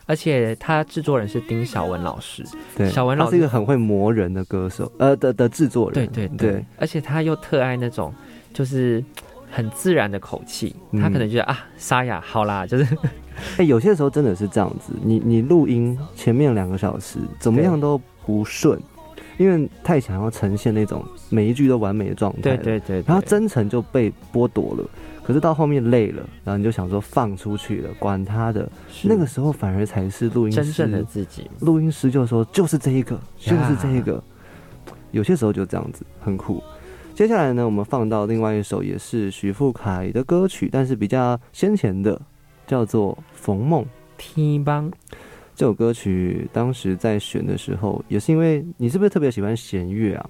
[0.06, 2.44] 而且他制作人是丁小文老师，
[2.76, 6.12] 对，小文老师是一个很会磨人的歌手，呃的的制作对人。
[6.12, 6.28] 对。
[6.38, 8.14] 对，而且他又特爱那种
[8.54, 9.04] 就是
[9.50, 11.02] 很自然的口气，嗯。
[11.02, 12.98] 他可能觉得、啊沙哑好啦， 就是
[13.58, 18.80] 哎、有些时候真的是这样子，你你录音前面两个小时怎么样都不顺，
[19.38, 24.90] 因为太想要呈现那种每一句都完美的状态了，对对对，然后真诚就被剥夺了。
[25.24, 28.70] 可是到后面累了，然后你就想说放出去了，管他的。
[29.04, 34.22] 那个时候反而才是录音师真正的自己，录音师就说就是这一个，就是这一个。
[35.12, 36.62] 有些时候就这样子，很酷。
[37.16, 42.20] 接下来呢，我们放到另外一首也是许富凯的歌曲，但是比较先前的，
[42.68, 43.84] 叫做《冯梦》。
[44.18, 44.92] 天帮
[45.56, 50.30] 这首歌曲当时在选的时候，也是因为你是不是特别喜欢弦乐啊？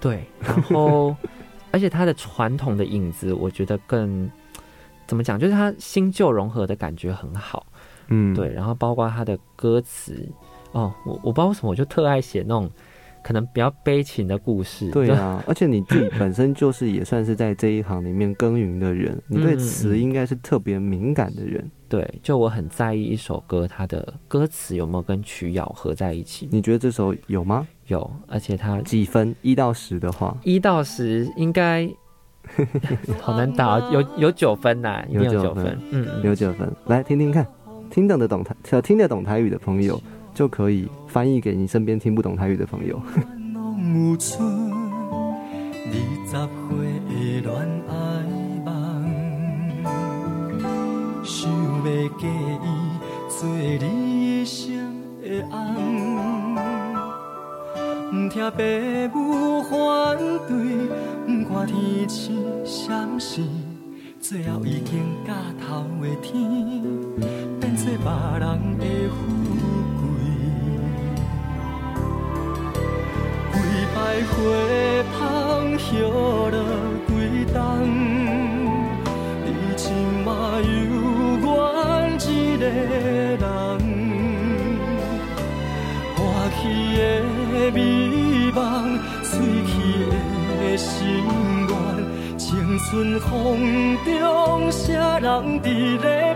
[0.00, 1.14] 对，然后
[1.70, 4.30] 而且它的传统的影子，我觉得更
[5.06, 7.66] 怎么讲，就是它新旧融合的感觉很好。
[8.08, 10.26] 嗯，对，然后包括它的歌词，
[10.72, 12.68] 哦，我我不知道为什么我就特爱写那种
[13.22, 14.90] 可能比较悲情的故事。
[14.90, 21.70] 对啊， 而且你自己本身就是也算是在这一行里面耕耘的人，你对嗯词应该是特别敏感的人。
[21.90, 26.48] 对，就我很在意一首歌它的歌词有没有跟曲咬合在一起。
[26.52, 27.66] 你觉得这首有吗？
[27.88, 29.34] 有，而且它几分？
[29.42, 31.90] 一到十的话，一到十应该
[33.20, 35.78] 好难打哦，有有九分呐、有九分有九分。
[35.90, 36.72] 嗯嗯，有九分。
[36.86, 37.44] 来听听看，
[37.90, 40.00] 听得懂台呃听得懂台语的朋友
[40.32, 43.02] 就可以翻译给你身边听不懂台语的朋友。
[43.52, 45.92] 拢有剩二
[46.24, 46.40] 十岁
[47.08, 47.92] 的恋爱
[48.30, 48.39] 梦，
[51.22, 52.66] 想要嫁伊
[53.28, 54.66] 做你一生
[55.22, 55.56] 的翁。
[58.12, 58.50] 毋听
[59.12, 60.52] 父母反对，
[61.28, 63.42] 毋看天星闪烁，
[64.20, 65.32] 最后已经到
[65.64, 66.32] 头的天，
[67.60, 68.04] 变做别
[68.40, 69.16] 人的富
[70.00, 70.02] 贵。
[73.52, 73.56] 几
[73.94, 74.32] 摆花
[75.18, 75.20] 香
[75.76, 75.88] 飘
[76.50, 76.54] 落
[77.06, 77.08] 归
[77.52, 77.56] 冬，
[90.80, 91.06] 心
[91.68, 93.28] 愿，青春风
[94.04, 96.34] 中谁人伫咧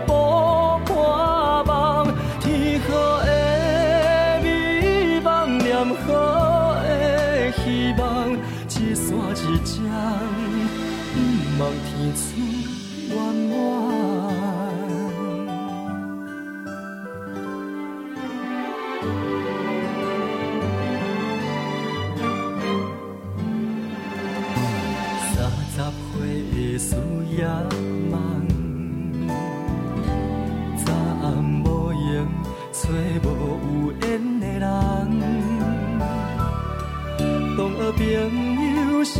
[37.95, 39.15] 朋友双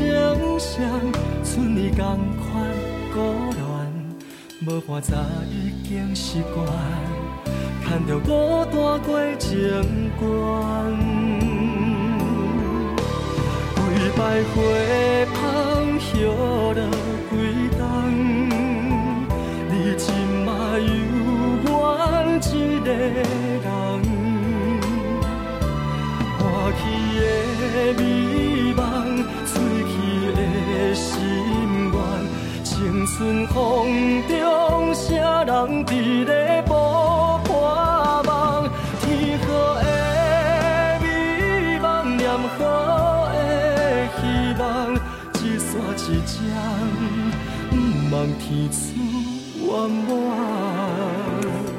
[0.59, 0.77] 双，
[1.43, 1.97] 剩你同
[2.35, 2.43] 款
[3.13, 3.17] 孤
[3.55, 3.59] 恋，
[4.67, 5.15] 无伴早
[5.49, 6.67] 已经习惯，
[7.85, 9.09] 牵着孤单过
[9.39, 9.49] 情
[10.19, 10.23] 关。
[13.95, 14.55] 几摆花
[15.33, 15.41] 香
[16.13, 16.75] 叶落
[17.29, 17.33] 归
[17.77, 17.79] 冬，
[19.69, 20.03] 你即
[20.45, 20.85] 嘛有
[21.63, 21.65] 阮
[22.43, 22.45] 一
[22.81, 23.65] 个人，
[26.37, 26.43] 欢
[26.77, 26.81] 喜
[27.17, 27.23] 的
[27.97, 27.99] 美
[33.17, 36.73] 春风中谁人伫咧捕
[37.45, 38.69] 破梦？
[38.99, 43.35] 天好的美梦，念好的
[44.17, 44.19] 希
[44.59, 44.93] 望，
[45.33, 46.35] 一线一针，
[47.71, 47.73] 毋
[48.11, 48.75] 望天出
[49.63, 50.11] 圆满。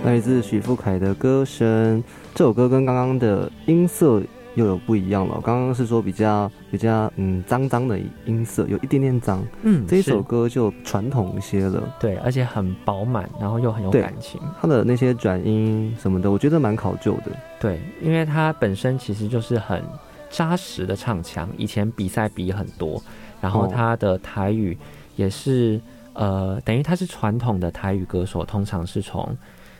[0.06, 2.02] 来自许富凯的歌声，
[2.34, 4.22] 这首歌跟刚刚的音色
[4.56, 5.40] 又有不一样了。
[5.44, 9.42] 刚刚是说比较比较嗯脏脏的音色，有一点点脏。
[9.62, 14.40] 嗯，这一首歌就传统一些了，对，而且很饱满，然后又很有感情。
[14.60, 17.30] 它的那些转音什么的，我觉得蛮考究的。
[17.60, 19.82] 对，因为它本身其实就是很
[20.28, 23.00] 扎实的唱腔，以前比赛比很多，
[23.40, 24.76] 然后哦他的台语
[25.14, 25.80] 也是、
[26.14, 29.36] 呃，等于他是传统的台语歌手，通常是从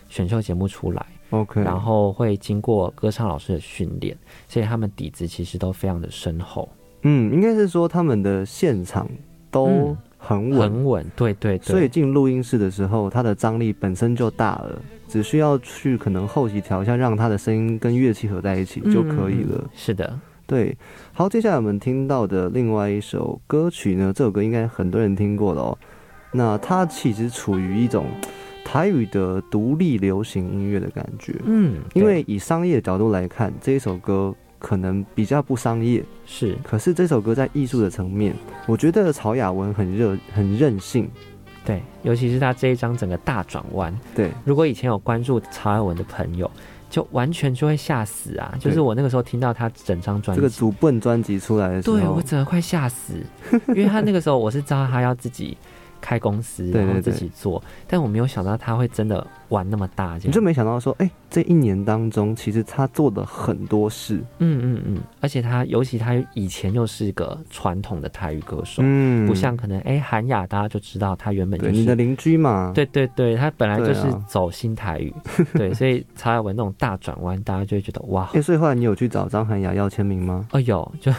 [0.09, 4.17] 选秀节目出来，OK，然后会经过歌唱老师的训练，
[4.49, 6.69] 所以他们底子其实都非常的深厚，
[7.03, 9.09] 嗯，应该是说他们的现场
[9.51, 11.07] 都嗯很稳，很稳。
[11.17, 19.59] 对对对，所以进录音室的时候，他的张力本身就大了，只需要去可能后期调一下，让他的声音跟乐器合在一起就可以了。
[19.59, 20.77] 嗯是的，对，
[21.13, 25.79] 好，接下来我们听到的另外一首歌曲呢，这首歌应该很多人听过了哦。
[26.33, 28.07] 那它其实处于一种
[28.67, 32.15] 台语的独立流行音乐的感觉，嗯，因对。
[32.17, 36.57] 为以商业角度来看，这一首歌可能比较不商业，是。
[36.65, 38.35] 可是这首歌在艺术的层面，
[38.67, 41.09] 我觉得曹雅文很热很任性，
[41.65, 46.51] 对，尤其是他这一张整个大转弯，对，如果以前有关注曹雅文的朋友，
[46.91, 48.53] 就完全就会吓死啊！
[48.59, 53.15] 就是我那个时候听到他整张专辑，这个主笨专辑出来的时候，对我整个快吓死，
[53.69, 55.57] 因为他那个时候我是知道他要自己
[56.07, 60.29] 开公司，然后自己做，但我没有想到他会真的玩那么大，这样。
[60.29, 64.17] 你就没想到说，哎、这一年当中，其实他做的很多事。
[64.39, 69.27] 嗯嗯嗯，而且他尤其他以前又是个传统的台语歌手，嗯。
[69.27, 75.13] 不像可能哎韩雅大家就知道他原本就是你的邻居嘛，对对对，他本来就是走新台语，
[75.55, 80.47] 对，所以曹雅文那种大转弯，大家就会觉得哇，哎、所以后来你有去找张涵雅要签名吗？
[80.53, 81.13] 哦有就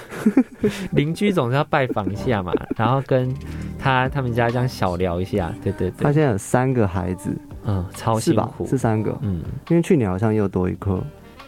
[0.91, 3.33] 邻居总是要拜访一下嘛，然后跟
[3.77, 7.29] 他他们家这样小聊一下，对对对，他现在有三个孩子，
[7.65, 8.43] 嗯超是吧？
[8.43, 9.41] 辛苦，是三个，嗯。
[9.69, 11.01] 因为去年好像又多一颗，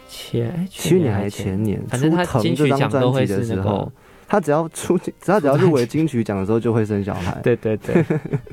[0.08, 3.92] 前哎去年还还是前年，反正他出藤金曲这张专奖都会辑的是那个时候，
[4.26, 7.38] 他只要出， 只要只要入围金曲奖的时候就会生小孩。
[7.42, 8.04] 对对对，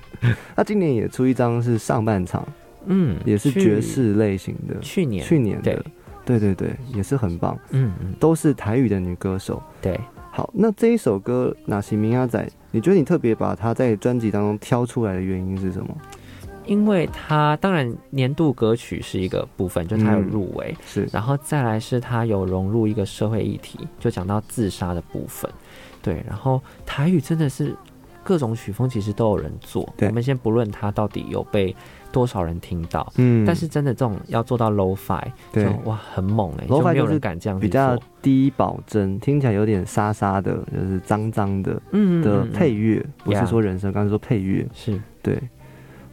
[0.56, 2.48] 他今年也出一张是上半场，
[2.86, 5.24] 嗯，也是爵士类型的，去年。
[5.24, 5.64] 去年的。
[5.64, 8.14] 对，对对对，也是很棒，嗯嗯。
[8.20, 9.62] 都是台语的女歌手。
[9.82, 10.00] 对，
[10.32, 15.88] 好，那这一首歌《哪西明阿仔》，你觉得你特别把它在专辑当中挑出来的原因是什么？
[16.68, 21.08] 因为他当然年度歌曲是一个部分，就他有嗯入围，是。
[21.12, 25.50] 然后再来是他有融入一个社会议题，就讲到自杀的部分，
[26.02, 27.76] 对，然后台语真的是
[28.24, 30.10] 各种曲风其实都有人做，对。
[30.10, 31.74] 我们先不论它到底有被
[32.12, 33.46] 多少人听到，嗯。
[33.46, 35.64] 但是真的这种要做到 low fi，对。
[35.64, 45.02] 就哇很猛哎、没有就是人敢这样比较低保真，听起来有点沙沙的，就是脏脏的嗯的配乐，不是说人声，刚才说配乐，是。
[45.22, 45.42] 对。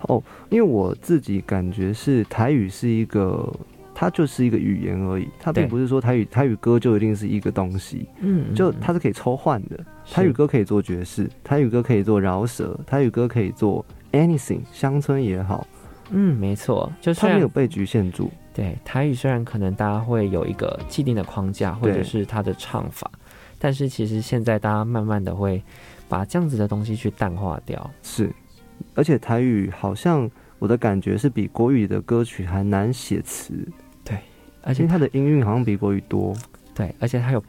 [0.08, 3.52] 哦，因为我自己感觉是台语是一个，
[3.94, 9.78] 它就是一个语言而已，它并不是说台语台语歌就一定是一个东西，嗯嗯就嗯它是可以抽换的。
[10.10, 15.66] 台语歌可以做爵士，台语歌可以做饶舌，台语歌可以做 anything，乡村也好，
[16.10, 18.30] 嗯没错，就是它没有被局限住。
[18.52, 23.10] 对台语虽然可能大家会有一个既定的框架，或者是它的唱法，
[23.58, 25.60] 但是其实现在大家慢慢的会
[26.08, 27.90] 把这样子的东西去淡化掉。
[28.02, 28.30] 是，
[28.94, 33.52] 而且台语好像我的感觉是比国语的歌曲还难写词，
[34.04, 34.18] 对
[34.62, 36.34] 而且它的音韵好像比国语多。
[36.74, 37.42] 对，而且它有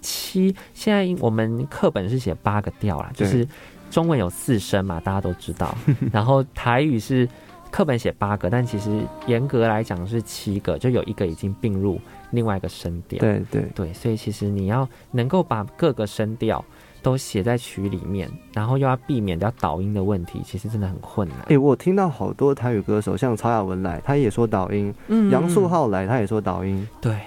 [0.00, 3.46] 七，现在我们课本是写八个调啦，就是
[3.90, 5.76] 中文有四声嘛，大家都知道，
[6.10, 7.28] 然后台语是
[7.70, 13.20] 课本写八个，但其实严格来讲是七个，就有一个已经并入另外一个声调。
[13.20, 16.64] 对对，对，所以其实你要能够把各个声调
[17.02, 21.38] 都写在曲里面，然后又要避免掉导音的问题，其实真的很困难。
[21.48, 26.86] 哎、我听到好多台语歌手，像曹雅文来，他也说导音；嗯杨树浩来，他也说导音。
[27.00, 27.18] 对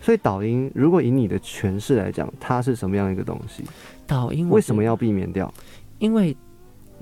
[0.00, 3.62] 所以导音，如果以你的诠释来讲，它是什么样一个东西？
[4.04, 4.82] 导音，为什么？
[4.82, 5.52] 要避免掉？
[6.00, 6.36] 因为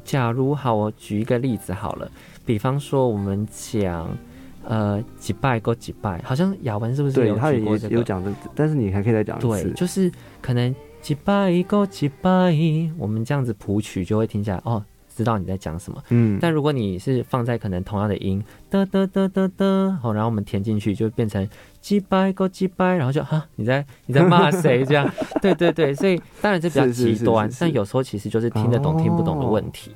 [0.04, 2.10] 假如好，我举一个例子好了，
[2.44, 4.06] 比方说我们讲
[4.68, 7.94] 呃几拜过几拜，好像雅文是不是对，有他也举过这个？
[7.94, 9.70] 有讲这，但是你还可以再讲一对，次。
[9.70, 12.54] 就是可能几拜够几拜，
[12.98, 16.02] 我们这样子谱曲就会听起来哦，知道你在讲什么。
[16.10, 21.46] 嗯，但如果你是放在可能同样的音，哒哒哒哒哒，好，然后我们填进去就变成
[21.80, 25.08] 击败够几拜，然后就哈你在你在骂谁这样？
[25.42, 29.92] 对对对，所以当然这比较极端，是是是但有时候其实就是听得懂、哦听不懂的问题。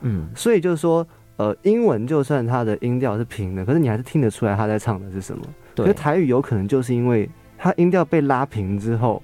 [0.00, 5.44] 嗯，所以就是说，呃，英文就算它的音调是平的，可是你还是听得出来他在唱的是什么。
[5.74, 9.22] 对，台语有可能就是因为它音调被拉平之后，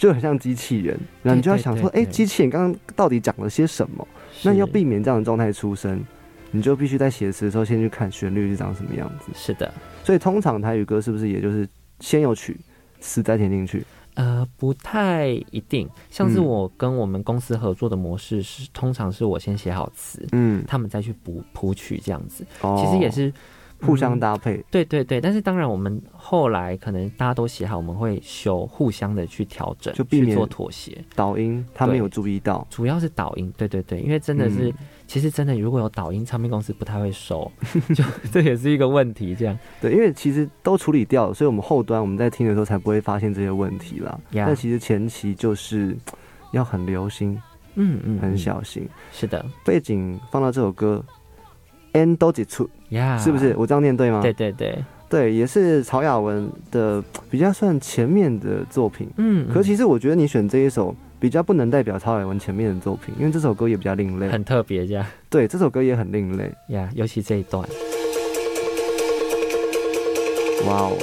[0.00, 2.10] 就很像机器人，然后你就要想说，哎、对对对。
[2.10, 4.08] 机器人刚刚到底讲了些什么？
[4.42, 6.02] 那要避免这样的状态出生，
[6.52, 9.30] 你就必须在写词的时候先去看旋律是长什么样子。
[9.34, 9.70] 是的，
[10.02, 12.58] 所以通常台语歌是不是也就是先有曲，
[12.98, 13.84] 词再填进去？
[14.14, 16.44] 呃，不太一定，像是嗯。
[16.44, 22.82] 我跟我们公司合作的模式是，通常是我先写好词，嗯，他们再去补谱曲这样子，哦。
[22.82, 23.30] 其实也是
[23.82, 24.64] 互相嗯搭配。
[24.70, 30.96] 对对对，但是当然，我们后来可能大家都写好，我们会修互相的去调整，就避免做妥协。
[31.14, 34.74] 导音他没有注意到，主要是导音，对对对，因为真的是，嗯
[35.10, 37.50] 其实真的如果有导音，唱片公司不太会收，
[37.92, 39.34] 就这也是一个问题。
[39.34, 44.16] 这样，对，因为其实都处理掉了，所以我们后端我们在听的时候才不会发现这些问题啦。
[44.32, 45.96] 呀但其实前期就是
[46.52, 47.36] 要很留心、
[47.74, 48.88] 嗯嗯，很嗯，小心。
[49.10, 51.04] 是的背景放到这首歌
[51.92, 53.54] ，N 都几处，呀，是不是？？
[53.56, 54.20] 我这样念对吗？
[54.22, 59.08] 对对对，对，也是曹雅文的 比较算前面的作品。
[59.16, 64.28] 嗯，可其实我觉得你选这一首比较不能代表曹雅文前面的作品，因为这首歌也比较另类。
[64.28, 66.52] 很特别这样对，这首歌也很另类。
[66.68, 67.62] 呀，尤其这一段，
[70.66, 70.96] 哇哦！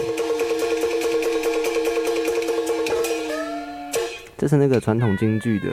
[4.40, 5.66] 这是那个传统京剧的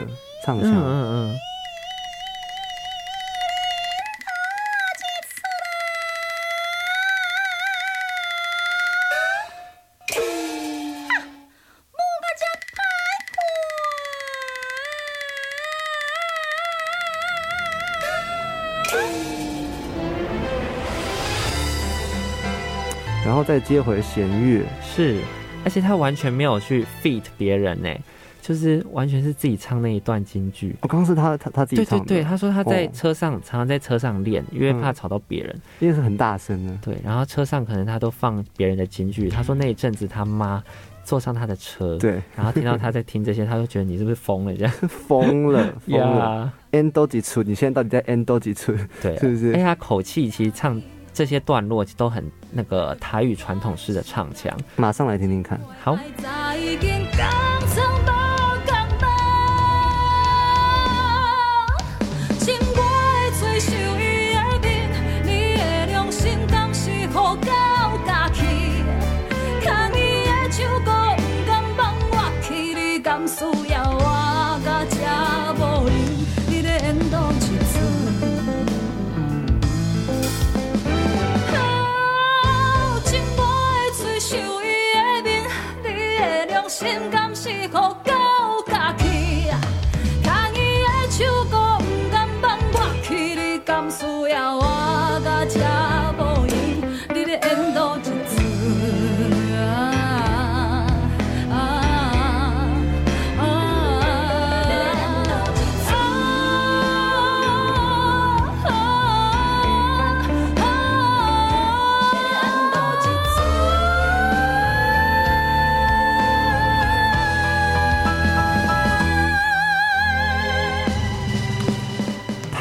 [0.43, 0.73] 唱嗯腔。
[0.73, 1.35] 嗯嗯，然
[23.55, 25.17] 再接回弦乐，是，
[25.63, 27.89] 而且他完全没有去 feat 别人呢，
[28.41, 30.75] 就是完全是自己唱那一段京剧。
[30.81, 35.55] 我、刚刚是他他他自己唱的，对对对，他说他在哦车上、常常在车上练，因为怕嗯吵到别人。
[35.79, 39.29] 因为是很大声的，对，然后车上可能他都放别人的京剧。
[39.29, 40.61] 他说那一阵子他妈
[41.05, 44.73] 坐上他的车，，对，然后听到他在听这些，他就觉得你是不是疯了这样？
[45.07, 47.47] 疯了疯了呀，，N 都几寸？
[47.47, 48.77] 你现在到底在 N 多几寸？
[49.01, 50.81] 对，是不是而且他口气其实唱
[51.15, 54.55] 这些段落都很那个台语传统式的唱腔。
[54.75, 55.57] 马上来听听看。
[55.81, 55.97] 好，
[86.77, 89.14] 心甘是予狗家去？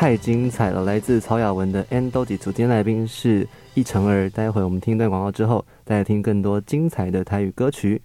[0.04, 0.84] 太精彩了！
[0.84, 4.28] 来自曹雅文的 N 都几组，今天来宾是一成儿。
[4.28, 8.02] 待会我们听一段广告之后，再来听更多精彩的台语歌曲。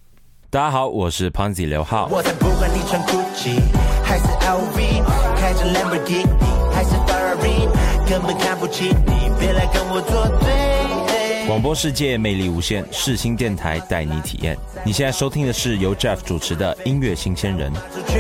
[0.50, 2.08] 大家好，我是 Ponzi 刘浩。
[2.10, 3.60] 我才不管你穿 Gucci
[4.02, 5.04] 还是 LV，
[5.36, 7.68] 开着 Lamborghini 还是 Ferrari，
[8.10, 11.48] 根本看不起你，别来跟我作对。
[11.48, 14.58] 广播世界魅力无限，世新电台带你体验。
[14.86, 17.74] 你现在收听的是由 Jeff 主持的音乐新鲜人。
[17.74, 18.20] 出去，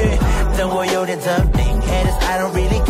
[0.58, 2.89] 等我有点证明，Haters I don't really care。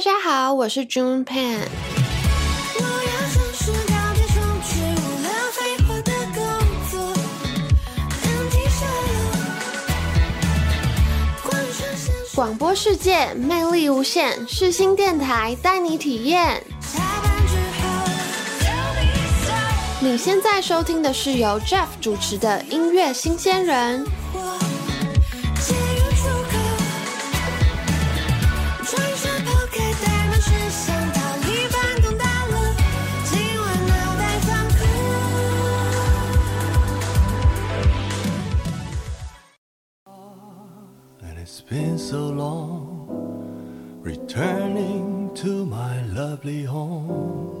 [0.00, 1.58] 大家好，我是 June Pan。
[12.34, 16.64] 广播世界魅力无限，世新电台带你体验。
[20.00, 24.06] 你现在收听的是由 Jeff 主持的音乐新鲜人。
[41.70, 47.60] been so long returning to my lovely home.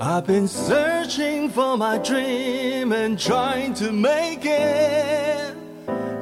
[0.00, 5.54] I've been searching for my dream and trying to make it.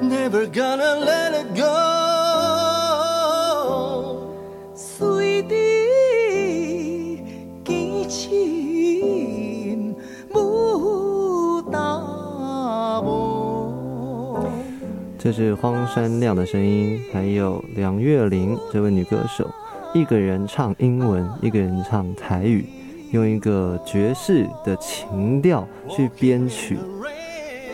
[0.03, 1.92] Never gonna let it go.
[15.23, 19.49] 这是荒山亮的声音，还有梁月玲这位女歌手，
[19.95, 22.67] 一个人唱英文，一个人唱台语，
[23.13, 26.77] 用一个爵士的情调去编曲。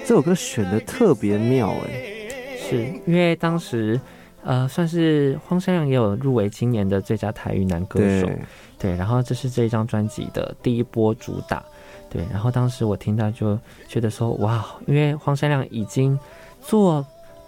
[0.05, 2.29] 这首歌选的特别妙哎，
[2.59, 3.99] 是因为当时
[4.45, 8.39] 呃算是荒山亮也有入围今年的最佳台语男歌手，对，
[8.79, 11.65] 对，然后这是这一张专辑的第一波主打，
[12.11, 16.19] 对，然后当时我听到就觉得说，哇，因为荒山亮已经
[16.61, 17.03] 做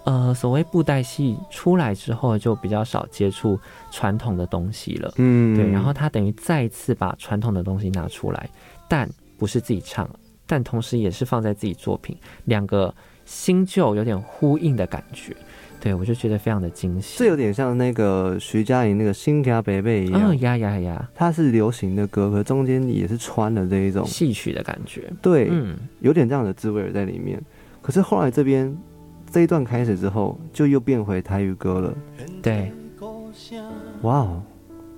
[0.04, 3.58] 呃所谓布袋戏出来之后，就比较少接触
[3.90, 5.56] 传统的东西了，嗯。
[5.56, 8.48] 对，然后他等于再一次把传统的东西拿出来，
[8.88, 10.08] 但不是自己唱，
[10.46, 12.94] 但同时也是放在自己作品，两个
[13.24, 15.36] 新旧有点呼应的感觉，
[15.80, 17.18] 对我就觉得非常的惊喜。
[17.18, 19.80] 这有点像那个徐佳莹那个《新家北。
[19.80, 27.40] 北》一样，嗯呀呀呀，它是流行的歌，可中间也是穿了这一种，戏曲的感觉，对，嗯，有点这样的滋味儿在里面。
[27.80, 28.76] 可是后来这边
[29.30, 31.94] 这一段开始之后，就又变回台语歌了。
[32.42, 32.72] 对，
[34.02, 34.42] 哇哦，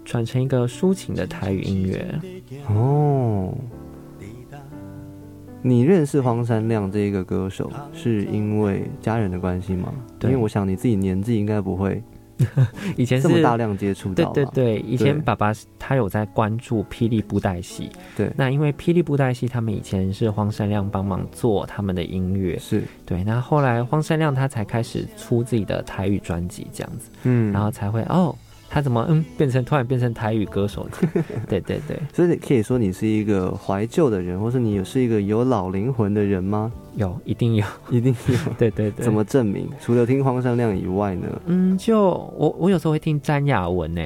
[0.04, 2.18] 转成一个抒情的台语音乐。
[2.68, 3.52] 哦，
[5.60, 9.92] 你认识荒山亮这一个歌手，是因为家人的关系吗？
[10.22, 12.02] 因为我想你自己年纪应该不会
[12.96, 18.30] 以前是这么大量接触对到，对对，以前爸爸他有在关注霹雳布袋戏，对。
[18.36, 28.34] 那因为霹雳布袋戏他们以前是荒山亮帮忙做他们的音乐，是，对，那后来荒山亮他才开始出自己的台语专辑这样子，嗯，然后才会哦，
[28.74, 31.26] 他怎么嗯变成突然变成台语歌手这样？
[31.46, 36.72] 对对对，所以你可以说你是一个怀旧的人，或是你也是一个有老灵魂的人吗？
[36.96, 38.34] 有一定有，一定有。
[38.56, 39.04] 对对对。
[39.04, 39.68] 怎么证明？
[39.78, 41.26] 除了听荒山亮以外呢？
[41.44, 42.00] 嗯，就
[42.36, 44.02] 我我有时候会听詹雅文呢，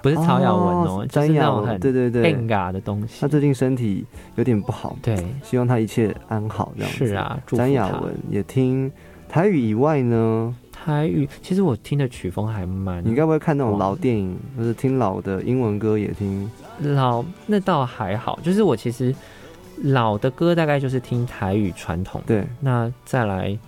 [0.00, 3.26] 不是曹雅文哦，就是詹雅文，对对对，enga 的东西他。
[3.26, 4.04] 最近身体
[4.36, 6.72] 有点不好，对，希望他一切安好。
[6.76, 8.90] 这样子是啊，詹雅文也听
[9.28, 10.54] 台语以外呢，
[10.84, 16.50] 台语，其实我听的曲风还蛮你该不会看那种老电影，或者听老的英文歌也听？
[16.80, 19.14] 老，那倒还好，就是我其实
[19.82, 23.58] 老的歌大概就是听台语传统，对，那再来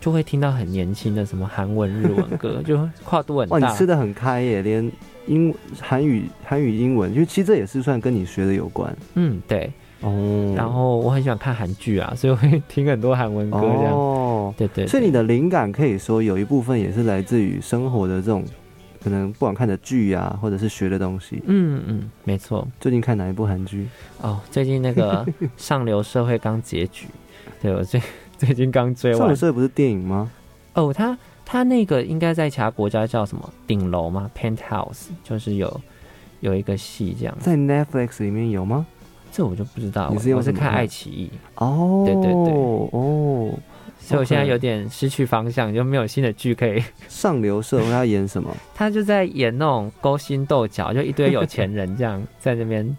[0.00, 3.74] 就会听到很年轻的什么韩文、日文歌， 就跨度很哇，你大。
[3.74, 4.90] 吃的很开耶，连
[5.26, 9.70] 英韩语、韩语、英文，就其实这也是算跟你学的有关嗯，对。
[10.02, 10.54] 哦。
[10.56, 13.92] 然后我很喜欢看韩剧啊，所以我会听很多韩文歌这样。
[13.92, 18.44] 哦，对对对所以你的灵感可以说有一部分也是来自于生活的这种，
[19.02, 21.42] 可能不管看的剧啊，或者是学的东西。
[21.46, 22.66] 嗯嗯，没错。
[22.78, 23.88] 最近看哪一部韩剧？
[24.20, 25.26] 哦，最近那个
[25.56, 27.06] 上流社会刚结局，
[27.60, 28.00] 对我最
[28.36, 29.36] 最近刚追完上流。
[29.36, 30.30] 社会不是电影吗？
[30.74, 35.80] 哦，他他那个应该在其他国家叫什么顶楼吗？Penthouse，就是有
[36.40, 37.36] 有一个戏这样。
[37.40, 38.86] 在 Netflix 里面有吗？
[39.32, 42.52] 这我就不知道，你是用我是看爱奇艺，哦，对对对
[42.92, 43.50] 哦，
[43.98, 46.82] 所以我现在有点失去方向，就没有新的剧可以。
[47.08, 48.54] 上流社会他演什么？
[48.74, 52.96] 他就在演那种勾心斗角，就一堆有钱人这样在那边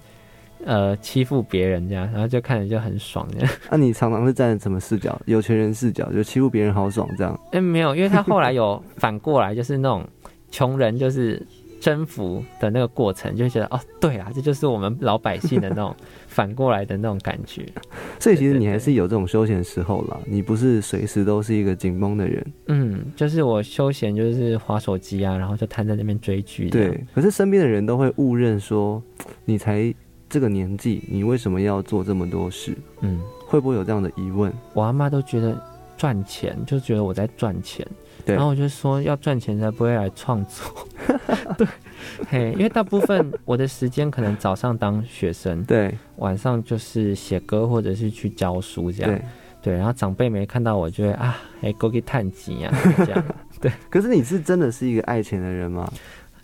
[0.65, 3.53] 呃欺负别人这样，然后就看着就很爽这样。
[3.69, 5.19] 那、 你常常是站在什么视角？
[5.25, 7.39] 有钱人视角，就欺负别人好爽这样。
[7.51, 10.03] 哎，没有，因为他后来有反过来，就是那种
[10.49, 11.45] 穷人就是
[11.83, 15.93] 征服的那个过程，就会觉得哦，对啊，这就是我们老百姓的那种
[16.27, 17.67] 反过来的那种感觉。
[18.21, 22.53] 所以其实你还是有这种休闲时候啦，你不是随时都是一个紧绷的人。
[22.67, 26.69] 嗯，就是我休闲就是划手机啊，然后就瘫在那边追剧。
[26.69, 29.03] 对，，可是身边的人都会误认说，
[29.43, 29.93] 你才
[30.29, 32.73] 这个年纪，你为什么要做这么多事？
[33.01, 34.49] 嗯，会不会有这样的疑问？
[34.73, 35.61] 我阿妈都觉得
[35.97, 37.85] 赚钱，就觉得我在赚钱。
[38.25, 40.87] 对然后我就说要赚钱才不会来创作。
[41.57, 41.67] 对，
[42.29, 49.11] 嘿，因为大部分我的时间可能早上当学生，对晚上就是写歌或者是去教书这样。
[49.11, 49.21] 对，
[49.61, 53.23] 对，然后长辈没看到我就会啊，哎，go 去探钱呀，这样
[53.61, 55.91] 对可是你是真的是一个爱钱的人吗？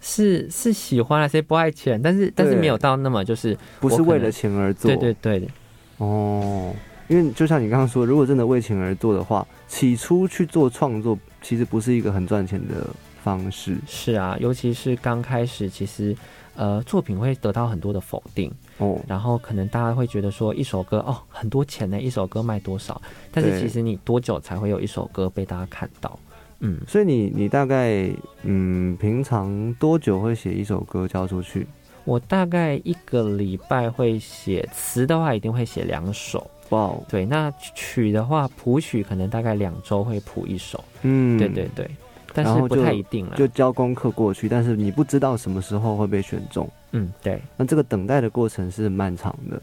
[0.01, 2.01] 是是喜欢啊，谁不爱钱？
[2.01, 4.89] 但是但是没有到那么就是，不是为了钱而做？
[4.95, 5.49] 对对对，
[5.97, 6.73] 哦，
[7.09, 12.87] 因为就像你刚刚说，如果真的为钱而做的话，起初去做创作，其实不是一个很赚钱的
[13.23, 13.77] 方式。
[13.87, 16.15] 是啊，尤其是刚开始，其实
[16.55, 23.01] 呃作品会得到很多的否定，哦，然后可能大家会觉得说一首歌哦很多钱呢，一首歌卖多少？
[23.31, 26.17] 但是其实你多久才会有一首歌被大家看到？
[26.61, 28.09] 嗯，所以你你大概
[28.43, 31.65] 嗯，平常多久会写一首歌交出去？
[32.05, 36.49] 我大概一个礼拜会写词的话，一定会写两首。
[36.69, 40.83] 哇哦，对，那曲的话，谱曲可能大概两周会谱一首。
[41.01, 41.89] 嗯，对对对，
[42.33, 43.35] 但是不太一定了。
[43.35, 49.61] 就交功课过去，但是你不知道什么时候会被选中，嗯，对，那这个等待的过程是漫长的。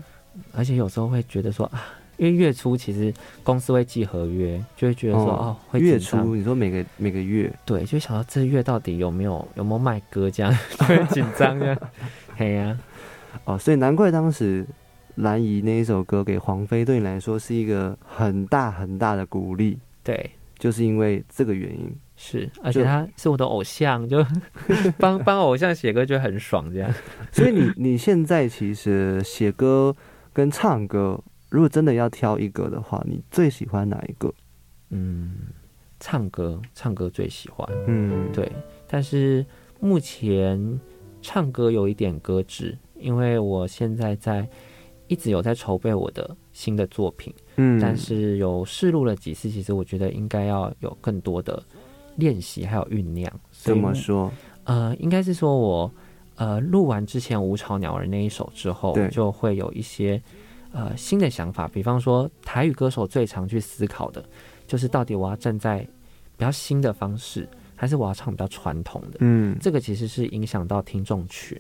[0.53, 1.85] 而且有时候会觉得说啊，
[2.17, 11.79] 因为月初其实公司会寄合约，就会觉得说哦会月初，你说每个每个月，对，就想到这月到底有没有有没有卖歌这样，就会紧张这样。
[12.37, 12.79] 嘿呀、
[13.45, 14.67] 哦，所以难怪当时
[15.17, 21.95] 蓝姨那一首歌给黄飞对你来说是一个很大很大的鼓励，对，就是因为这个原因。
[22.19, 24.25] 是，而且他是我的偶像， 就
[24.97, 26.91] 帮帮偶像写歌就很爽这样。
[27.31, 29.95] 所以你你现在其实写歌
[30.33, 34.33] 跟唱歌，如果真的要挑一个的话，你最喜欢哪一个？
[34.89, 35.31] 嗯，
[36.01, 38.51] 唱歌唱歌最喜欢，嗯，对，
[38.87, 39.45] 但是
[39.79, 40.81] 目前
[41.21, 44.49] 唱歌有一点搁置，因为我现在在
[45.09, 51.63] 一直有在筹备我的新的作品，嗯但是有试录了几次，其实我觉得应该要有更多的
[52.17, 53.31] 练习还有酝酿。
[53.51, 54.33] 所怎么说？
[54.65, 55.91] 呃，应该是说我
[56.35, 60.21] 呃录完之前《无巢鸟儿》那一首之后，就会有一些
[60.73, 64.25] 呃新的想法，比方说台语歌手最常去思考的，
[64.67, 65.79] 就是到底我要站在
[66.37, 69.19] 比较新的方式，还是我要唱比较传统的？
[69.21, 71.57] 嗯，这个其实是影响到听众群，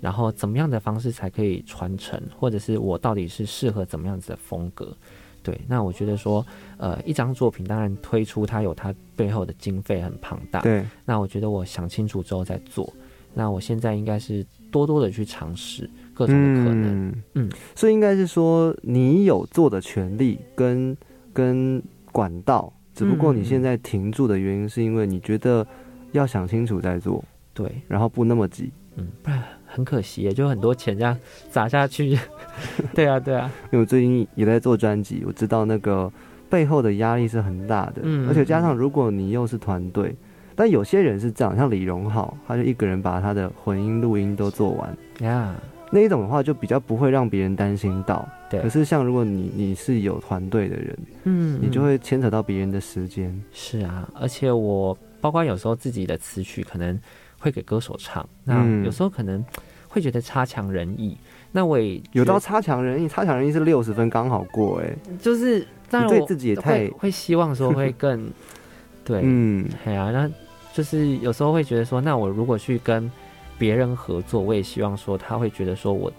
[0.00, 4.96] 然后怎么样的方式才可以传承，或者是我到底是适合怎么样子的风格？
[5.42, 6.44] 对，那我觉得说，
[6.76, 12.92] 呃，一张作品当然推出它有它背后的经费很庞大，对，那我觉得我想清楚之后再做。
[13.34, 17.08] 那我现在应该是多多的去尝试各种的可能。
[17.08, 20.96] 嗯嗯所以应该是说你有做的权利跟
[21.32, 21.80] 跟
[22.10, 25.66] 管道，只不过嗯你现在停住的原因是因为你觉得
[26.12, 27.24] 要想清楚再做，
[27.54, 28.70] 对，然后不那么急。
[28.96, 29.42] 嗯，不然
[29.78, 31.16] 很可惜也，就很多钱这样
[31.52, 32.18] 砸下去。
[32.92, 36.12] 对啊，对啊，因为我最近也在做专辑，我知道那个
[36.50, 40.12] 背后的压力是很大的，嗯而且加上如果你又是团队，
[40.56, 45.54] 但有些人是这样，像李荣浩，他就一个人把他的混音录音都做完，呀、
[45.92, 48.28] 那一种的话就比较不会让别人担心到。
[48.50, 53.40] 对可是像如果你你是有团队的人，嗯，你就嗯会牵扯到别人的时间。
[53.52, 56.98] 是啊，而且我包括有时候自己的词曲可能
[57.38, 59.44] 会给歌手唱，那嗯有时候可能
[59.88, 61.16] 会觉得差强人意。
[61.50, 68.30] 那我也有到差强人意，差强人意是六十分刚好过哎、就是，当然我自己也太会会希望说会更
[69.02, 70.30] 对，嗯，哎呀、那
[70.74, 73.10] 就是有时候会觉得说，那我如果去跟
[73.58, 76.12] 别人合作，我也希望说他会觉得说我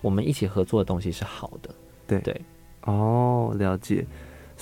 [0.00, 1.70] 我们一起合作的东西是好的。
[2.08, 2.40] 对对，
[2.86, 4.04] 哦，了解。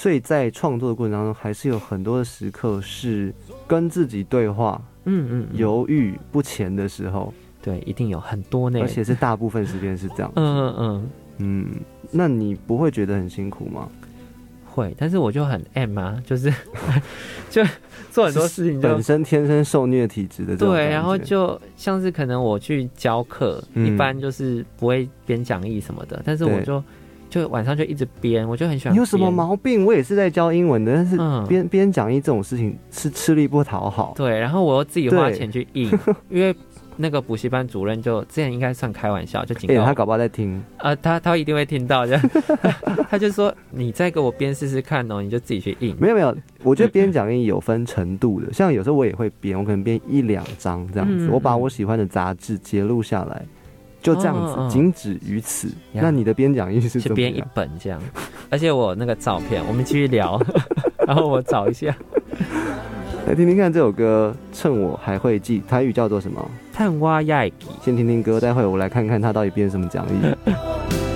[0.01, 3.31] 所以在创作的过程当中，还是有很多的时刻是
[3.67, 8.81] 跟自己对话、嗯嗯，嗯犹豫不前的时候，对，一定有很多呢。
[8.81, 10.33] 而且是大部分时间是这样。
[10.37, 11.67] 嗯嗯嗯，嗯，
[12.11, 13.87] 那你不会觉得很辛苦吗？
[14.65, 16.51] 会，但是我就很 M 啊，就是
[17.51, 17.63] 就
[18.11, 26.83] 做很多事情就本身天生受虐体质的对，然后就像是可能我去教课，嗯一般就是不会编讲义什么的，但是我就
[27.31, 28.93] 就晚上就一直编，我就很喜欢。
[28.93, 29.31] 你有什么？
[29.31, 29.87] 毛病？
[29.87, 34.13] 我也是在教英文的，但是嗯编编讲义这种事情是吃力不讨好。
[34.17, 35.89] 对，然后我又自己花钱去印，
[36.29, 36.55] 因为
[36.97, 40.63] 那个补习班主任就之前应该算开玩笑，就警哎、告我他搞不好在听。
[40.79, 42.21] 呃，他他一定会听到的，
[43.09, 45.97] 他就说你再给我编试试看哦，你就自己去印。
[45.99, 53.47] 没有没有，我觉得编讲义有分程度的，像有时候我也会编，我可能编一两张这样子，嗯我把我喜欢的杂志截录下来，
[54.03, 55.69] 就这样子，仅止于此。
[55.93, 57.51] 呀那你的编讲义是是编一怎么样？
[57.55, 58.01] 本这样，
[58.49, 60.41] 而且我那个照片，我们继续聊，
[61.07, 61.95] 然后我找一下
[63.27, 66.45] 来听听看这首歌，趁我还会记，台语叫做什么？
[66.73, 67.55] 探蛙亚吉。
[67.83, 70.53] 先听听歌，待会我来看看他到底编什么讲义。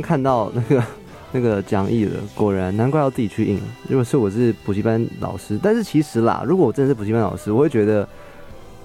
[0.00, 0.84] 看到那个
[1.32, 3.60] 那个讲义了，果然难怪要自己去印。
[3.88, 8.08] 如果是我是补习班老师，但是其实啦，如果我真的是补习班老师，我会觉得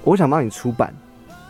[0.03, 0.93] 我想帮你出版，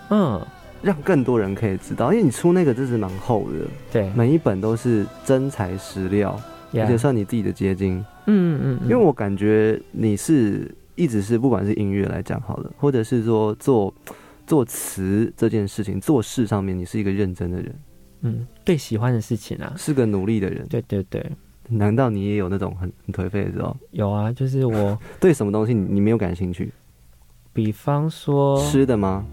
[0.10, 0.40] 嗯，
[0.82, 6.40] 让更多人可以知道，因为你出那个真是蛮厚的，对，每一本都是真材实料，
[6.74, 8.04] 而且算你自己的结晶。
[8.28, 13.92] 嗯嗯嗯，因为我感觉你是一直是不管是音乐来讲好了，或者是说做
[14.46, 17.74] 做词这件事情，做事上面你是一个认真的人，
[18.22, 20.66] 嗯对喜欢的事情啊，是个努力的人。
[20.68, 21.26] 对对对，
[21.68, 23.76] 难道你也有那种很很颓废的时候？
[23.92, 26.72] 有啊，就是我， 对什么东西你你没有感兴趣？
[27.54, 29.26] 比方说，吃的吗？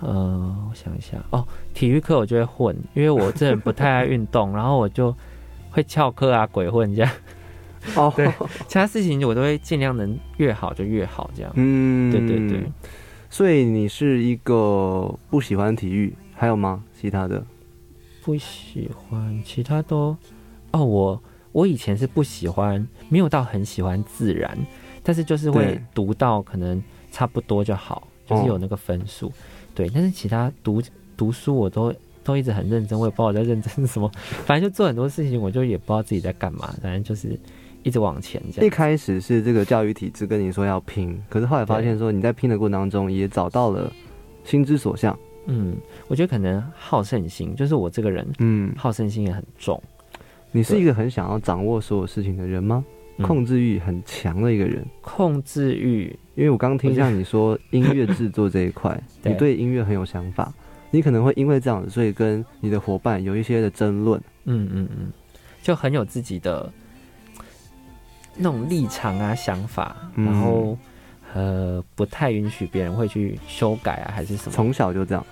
[0.00, 5.14] 呃，我想一下，哦，体育课我就会混，因为我这人不太爱运动， 然后我就
[5.70, 7.12] 会翘课啊，鬼混这样。
[7.96, 8.26] 哦， 对
[8.66, 11.52] 其他事情我都会尽量能越好就越好这样。
[11.56, 12.72] 嗯，对对对，
[13.28, 16.82] 所以你是一个不喜欢体育，还有吗？
[16.98, 17.44] 其他的？
[18.30, 20.16] 不喜欢，其他都，
[20.70, 21.20] 哦，我
[21.50, 24.56] 我以前是不喜欢，没有到很喜欢自然，
[25.02, 29.32] 但是就是会读到可能差不多就好，就是哦有那个分数。
[29.74, 30.80] 对，但是其他读
[31.16, 34.08] 读书我都都一直很认真，我也不知道我在认真什么，
[34.46, 37.36] 反正就做很多事情，我就也不知道自己在干嘛，反正就是
[37.82, 38.64] 一直往前这样。
[38.64, 43.92] 一开始是这个教育体制跟你说要拼，可是后来发现说你在拼的过程当中也找到了
[44.44, 45.18] 心之所向。
[45.52, 45.76] 嗯，
[46.06, 49.82] 我觉得可能好胜心，就是我这个人嗯，好胜心也很重，
[50.52, 52.84] 你是一个很想要掌握所有事情的人吗？
[52.86, 54.82] 嗯控制欲很强的一个人。
[55.02, 56.04] 控制欲，
[56.36, 60.50] 因为我刚听像你说音乐制作这一块， 对你对音乐很有想法，
[60.90, 64.18] 你可能会因为这样子，所以跟你的伙伴有一些的争论。
[64.44, 65.12] 嗯嗯嗯，
[65.62, 66.72] 就很有自己的
[68.36, 70.78] 那种立场啊、想法，嗯然后
[71.34, 74.52] 呃不太允许别人会去修改啊，还是什么？
[74.52, 75.26] 从小就这样。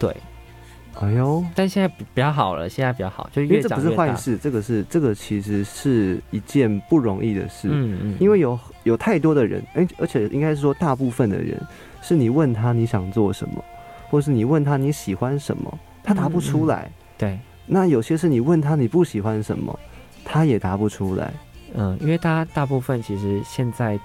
[0.00, 0.16] 对，
[0.98, 3.90] 哎呦，但现在比比较好了，现在比较好，就越因为这不是。
[3.90, 7.68] 坏事，这个是这个其实是一件不容易的事。
[7.70, 11.60] 嗯嗯，因为有有太多的人，而而且应该是说大部分的人，
[12.02, 13.62] 是你问他你想做什么，
[14.08, 16.90] 或是你问他你喜欢什么，他答不出来。
[17.16, 19.78] 对，那有些是你问他你不喜欢什么，
[20.24, 21.32] 他也答不出来。
[21.74, 23.98] 嗯，因为大家大部分其实现在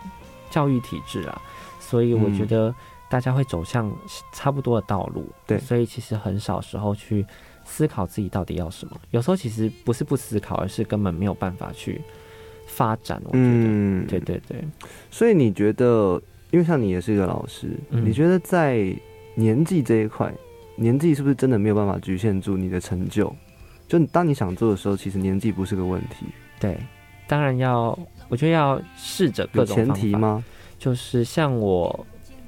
[0.52, 1.42] 教育体制啊，
[1.80, 2.74] 所以我嗯觉得
[3.16, 3.90] 大家会走向
[4.34, 5.26] 差不多的道路。
[5.48, 7.26] 对所以其实很少时候去
[7.64, 9.00] 思考自己到底要什么。
[9.12, 12.02] 有时候其实不是不思考，而是根本没有办法去
[12.68, 13.22] 发展。
[13.24, 14.62] 我觉得，嗯，对对对，
[15.10, 18.94] 所以你觉得，因为像你也是一个老师，嗯你觉得在
[19.34, 20.30] 年纪这一块，
[20.76, 23.34] 年纪是不是真的没有办法局限住你的成就？
[23.88, 26.26] 就当你想做的时候，其实年纪不是个问题。
[26.60, 26.78] 对，
[27.30, 27.98] 当然要，
[28.28, 29.94] 我觉得要试着各种方法。
[29.94, 30.44] 提吗？
[30.78, 32.06] 就是像我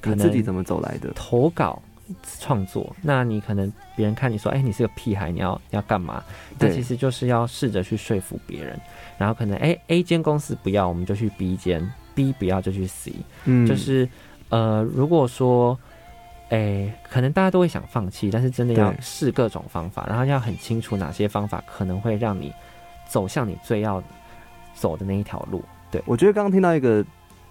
[0.10, 1.12] 可能你自己怎么走来的？
[1.14, 1.82] 投稿
[2.40, 6.24] 创作，那你可能别人看你说，哎、你是个屁孩，你要你要干嘛？
[6.58, 8.80] 但其实就是要试着去说服别人，
[9.18, 13.14] 然后可能哎、A 间公司不要，我们就去 B 间，B 不要就去 C，、
[13.46, 14.08] 嗯就是
[14.50, 15.78] 呃，如果说。
[16.50, 22.54] 哎，可能大家都会想放弃，但是真的要试各种方法，然后要很清楚哪些方法可能会让你
[23.06, 24.02] 走向你最要
[24.74, 25.62] 走的那一条路。
[25.92, 27.04] 对，我觉得刚刚听到一个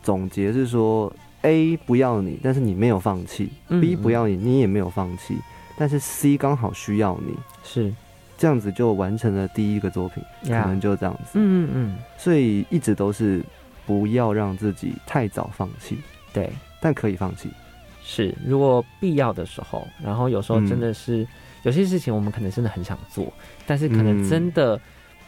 [0.02, 1.12] 总结是说
[1.46, 5.36] ，A 不要你，但是你没有放弃、嗯 b 不要你，你也没有放弃，
[5.78, 7.92] 但是 C 刚好需要你，是
[8.36, 11.30] 这样子就完成了第一个作品，可能就这样子。
[11.34, 13.42] 嗯嗯嗯，所以一直都是
[13.86, 15.98] 不要让自己太早放弃，
[16.32, 16.50] 对。
[16.78, 17.48] 但可以放弃。
[18.04, 21.26] 是，如果必要的时候，然后有时候真的是、
[21.64, 23.32] 有些事情我们可能真的很想做，
[23.66, 24.78] 但是可能嗯真的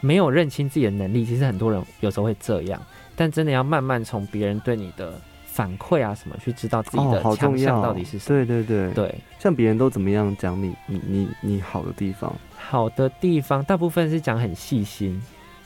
[0.01, 1.25] 没有认清自己的能力。
[1.25, 2.81] 其实很多人有时候会这样，
[3.17, 5.21] 但真的要慢慢从别人对你的
[5.59, 8.47] 反馈啊什么，去知道自己哦，的强项，到底是什么。
[8.47, 15.21] 对对对，对，像别人都怎么样讲你，你你你好的地方，好的地方大部分是讲很细心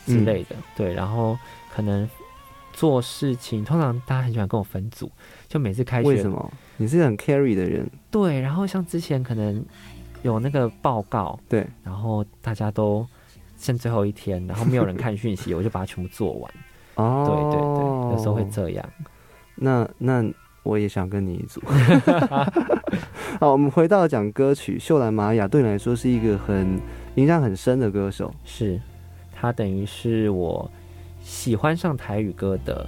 [0.06, 1.38] 之类的，对，然后
[1.74, 2.08] 可能
[2.72, 5.12] 做事情，通常大家很喜欢跟我分组，
[5.46, 6.50] 就每次开学为什么？
[6.78, 9.62] 你是很 carry 的人，对，然后像之前可能
[10.22, 13.06] 有那个报告，对，然后大家都
[13.58, 16.50] 剩最后一天，然后没有人看讯息， 我就把它全部做完。
[16.94, 18.90] 哦，对对对，有时候会这样。
[19.62, 20.24] 那那
[20.62, 21.62] 我也想跟你一组。
[23.40, 26.78] 好，我们回到讲歌曲，秀兰玛雅对你来说是一个很
[27.14, 28.32] 影响很深的歌手。
[28.44, 28.80] 是，
[29.32, 30.70] 他等于是我
[31.22, 32.86] 喜欢上台语歌的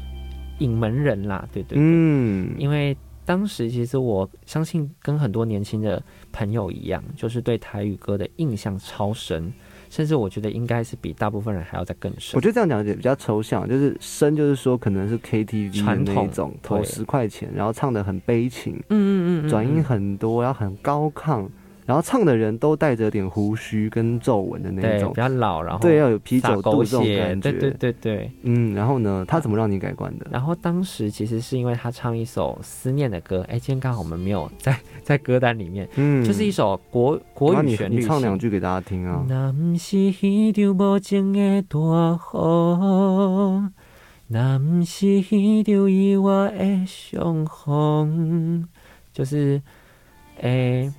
[0.58, 1.48] 引门人啦。
[1.52, 6.00] 对对对，嗯，因为当时其实我相信跟很多年轻的
[6.30, 9.52] 朋友一样，就是对台语歌的印象超深，
[9.94, 12.40] 甚至我觉得应该是比大部分人还要再更深我。
[12.40, 19.12] 觉得这样讲解比较抽象，就是深，就是说可能是 KTV 的传统那种，投十块钱，然后唱的很悲情，嗯嗯
[19.44, 21.46] 嗯嗯，转音嗯很多，然后很高亢，
[21.86, 28.30] 然后唱的人都带着点胡须跟皱纹的那种比，较老，然后对，要有啤酒肚这种，感觉，对对对对。
[28.42, 30.26] 嗯，然后呢，他怎么让你改观的？
[30.30, 38.34] 然后当时其实是因为他唱一首思念的歌，哎，今天刚好我们没有在 在歌单里面，嗯，就是一首国国语旋律你唱两。
[38.38, 39.24] 句给大家听啊。
[39.28, 43.70] 那不是迄场无情的大雨，
[44.26, 48.66] 那不是迄场意外的相逢，
[49.12, 49.62] 就是，
[50.40, 50.92] 诶，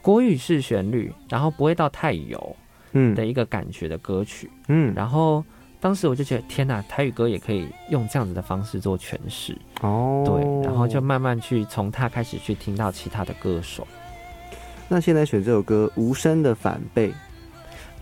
[0.00, 2.56] 国语式旋律，然后不会到太油
[2.92, 4.50] 嗯的一个感觉的歌曲。
[4.68, 5.44] 嗯，然后
[5.80, 9.56] 当时我就觉得，天呐，台语歌也可以用这样子的方式做诠释。
[9.82, 13.86] 哦，对，然后就慢慢去从他开始去听到其他的歌手。
[14.88, 17.08] 那现在选这首歌《无声的反背》，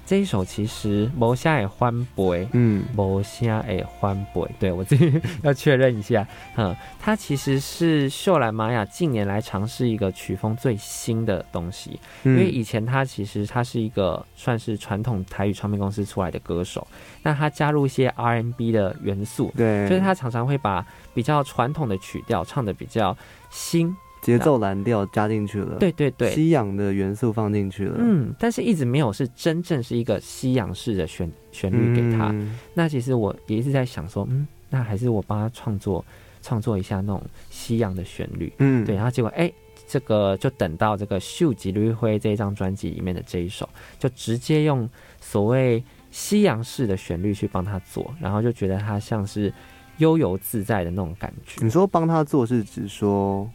[0.07, 6.26] 这一首其实某下也欢杯，嗯，某下也欢杯，对我自己 要确认一下。
[6.57, 16.86] 嗯，它其实是秀兰玛雅近年来尝试一个曲风最新的东西，因因为以前他其实他是一个算是传统台语唱片公司出来的歌手，
[17.24, 23.16] 那他加入一些 R&B 的元素，对，就是他常常会把比较传统的曲调唱的比较
[23.50, 23.92] 新，
[24.27, 32.31] 节奏蓝调加进去了，对对对，西洋的元素放进去了，嗯，但是一直没有是真正是一个西洋式的旋旋律给他。
[32.33, 36.05] 嗯那其实我也一直在想说，嗯，那还是我帮他创作
[36.43, 38.53] 创作一下那种西洋的旋律。
[38.59, 39.51] 嗯，对，然后结果哎、
[39.87, 43.68] 这个就等到这个《秀吉绿灰》这一张专辑里面的这一首，
[43.99, 44.89] 就直接用
[45.20, 49.53] 所谓西洋式的旋律去帮他做，然后就觉得他像是
[49.99, 51.64] 悠游自在的那种感觉。
[51.64, 53.49] 你说帮他做是指说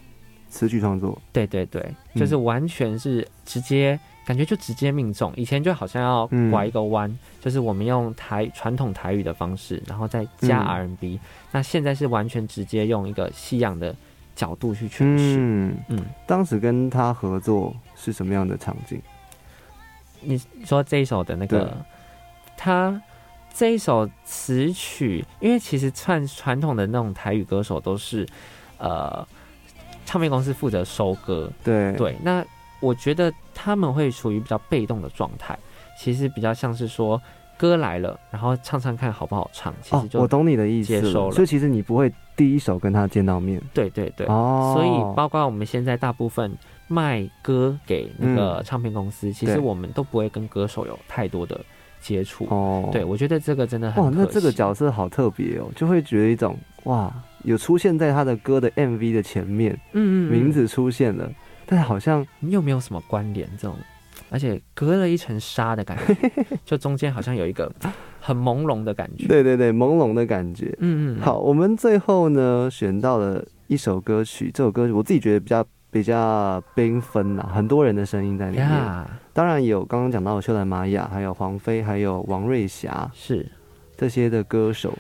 [0.51, 1.81] 词曲创作，对对对，
[2.13, 2.19] 嗯。
[2.19, 5.33] 就是完全是直接感觉就直接命中。
[5.35, 10.67] 以前就好像要嗯拐一个弯，就是我们用台传统台语的方式，然后再加嗯。
[10.67, 11.19] R&B、
[11.51, 13.95] 那现在是完全直接用一个西洋的
[14.35, 15.37] 角度去诠释。
[15.39, 19.01] 嗯，嗯，当时跟他合作是什么样的场景？
[20.19, 21.57] 你说这一首的那对。
[21.57, 21.77] 个，
[22.55, 23.01] 他
[23.53, 28.25] 这一首词曲，因为其实传传统的那种台语歌手都是，
[28.77, 29.27] 呃，
[30.05, 32.43] 唱片公司负责收歌，对，对，那
[32.79, 35.57] 我觉得他们会处于比较被动的状态，
[35.97, 37.21] 其实比较像是说
[37.57, 41.31] 歌来了，然后唱唱看好不好唱，其哦实，就、我懂你的意思接受了。
[41.35, 43.61] 所以其实你不会第一手跟他见到面。
[43.73, 46.51] 对对对，哦，所以包括我们现在大部分
[46.87, 51.61] 卖歌给那个唱片公司，其实我们都不会跟歌手有太多的
[52.01, 52.47] 接触。
[52.49, 57.13] 哦，对，我觉得这个真的很哇，那这个角色好特别哦，就会觉得一种哇，
[57.43, 61.31] 有出现在他的歌的 MV 的前面，嗯嗯嗯名字出现了，
[61.65, 63.75] 但好像又没有什么关联，这种，
[64.29, 66.31] 而且隔了一层纱的感觉，
[66.65, 67.71] 就中间好像有一个
[68.19, 69.27] 很朦胧的感觉。
[69.27, 70.75] 对对对朦胧的感觉。
[70.79, 78.67] 嗯嗯，好，我们最后呢选到了一首歌曲，这首歌曲我自己觉得比较比较缤纷呐，很多人的声音在里面。
[78.67, 83.45] 呀，当然有刚刚讲到的秀兰玛雅，还有黄飞，还有王瑞霞是
[83.97, 84.93] 这些的歌手。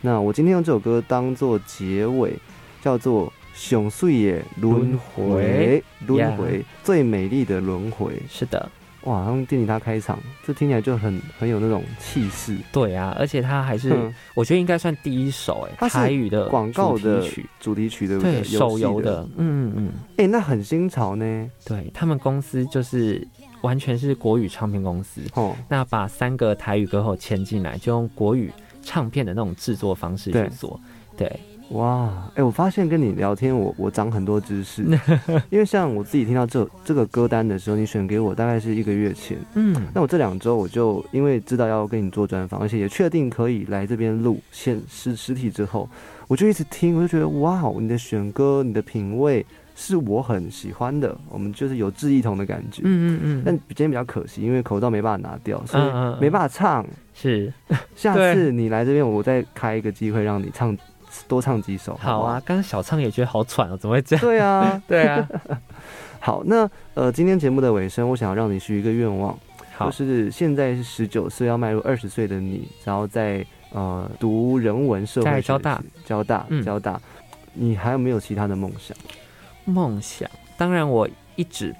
[0.00, 2.32] 那我今天用这首歌当做结尾，
[2.80, 8.12] 叫做《熊碎野轮回》，轮回最美丽的轮回。
[8.28, 8.70] 是的，
[9.02, 12.56] 哇，用电吉他开场，这听起来就很很有那种气势。
[12.72, 18.34] 对啊，而且它还是嗯我觉得应该算第一首哎、它是台语的广告的主题曲，主题曲对不对？
[18.34, 21.50] 对，手游的，嗯嗯嗯，哎、那很新潮呢。
[21.64, 23.26] 对他们公司就是
[23.62, 28.52] 完全是国语唱片公司，哦，那把三个台语歌后签进来，就用国语
[28.88, 30.80] 唱片的那种制作方式去做，
[31.14, 31.30] 对，
[31.72, 34.82] 哇，哎、我发现跟你聊天，我我长很多知识，
[35.50, 45.86] 因为像我自己听到这这个歌单的时候，你选给我大概是一个月前，嗯，那我这两周我就因为知道要跟你做专访，而且也确定可以来这边录现实实体之后，
[46.28, 52.82] 我就一直听，我就觉得哇，你的选歌，你的品味是我很喜欢的，我们就是有志一同的感觉。
[52.84, 56.86] 嗯嗯嗯但嗯，今天比较可惜，因为口罩没办法拿掉，所以没办法唱。
[57.14, 57.52] 是
[57.96, 60.76] 下次你来这边，我再开一个机会让你唱
[61.26, 61.94] 多唱几首。
[61.94, 62.40] 不好啊。
[62.44, 64.20] 刚刚小唱也觉得好喘哦，怎么会这样？
[64.20, 65.28] 对啊， 对啊，
[66.20, 69.36] 好，那呃，今天节目的尾声，我想要让你许一个愿望，
[69.74, 77.00] 好就，是现在是十九岁要迈入二十岁的你，然后在呃读人文社会交大，交大，嗯交大，
[77.52, 78.96] 你还有没有其他的梦想？
[79.64, 81.74] 梦想，当然我一直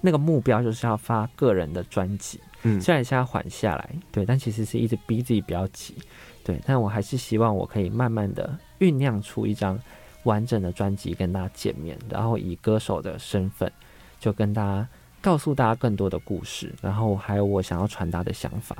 [0.00, 5.94] 那个目标就是要发个人的专辑，嗯虽然现在缓下来，对，但其实是一直逼自己不要急，
[6.44, 9.78] 对，但我还是希望我可以慢慢的酝酿出一张
[10.24, 13.70] 完整的专辑跟大家见面，然后以歌手的身份
[14.18, 14.86] 就跟大家
[15.22, 18.76] 告诉大家更多的故事，然后还有我想要传达的想法。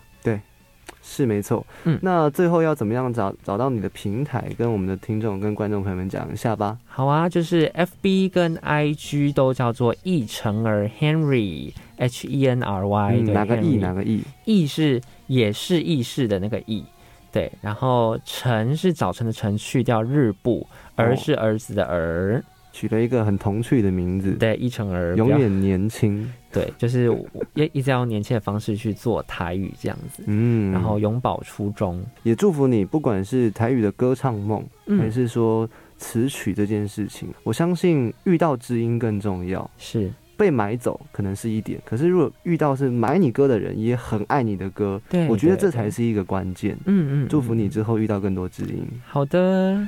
[1.13, 1.99] 是没错，嗯。
[2.03, 6.79] 那最后要怎么样找找到你的平台，跟我们的听众跟观众朋友们讲一下吧。
[6.87, 14.23] 好啊，就是 F B 跟 I G 都叫做易成儿 Henry H E N R Y，、嗯，哪个亿 Henry 哪个 E？
[14.45, 16.85] 意是也是意识的那个 E，，
[17.33, 22.41] 对，然后晨是早晨的晨，去掉日部，儿是儿子的儿，
[22.73, 26.33] 取了一个很童趣的名字，对，一成儿，永远年轻。
[26.53, 27.25] 对，就是我
[27.55, 39.71] 也一直要用年轻的方式去做台语这样子，嗯，然后永葆初衷，也祝福你，不管是台语的歌唱梦，还嗯，是说词曲这件事情，我相信遇到知音更重要。
[39.79, 46.75] 是被买走可能是一点，可是如果遇到是买你歌的人，也很爱你的歌，对，我觉得这才，是一个关键。
[46.87, 48.87] 嗯嗯，祝福你嗯之后遇到更多知音。
[49.07, 49.87] 好的。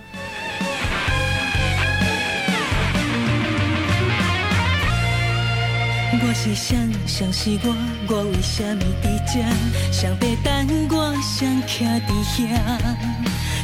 [6.24, 6.76] 我是谁？
[7.04, 7.74] 谁是我？
[8.08, 8.82] 我为什么？
[9.02, 9.42] 伫这？
[9.90, 10.14] 谁要
[10.44, 11.12] 等我？
[11.20, 12.38] 谁徛伫遐？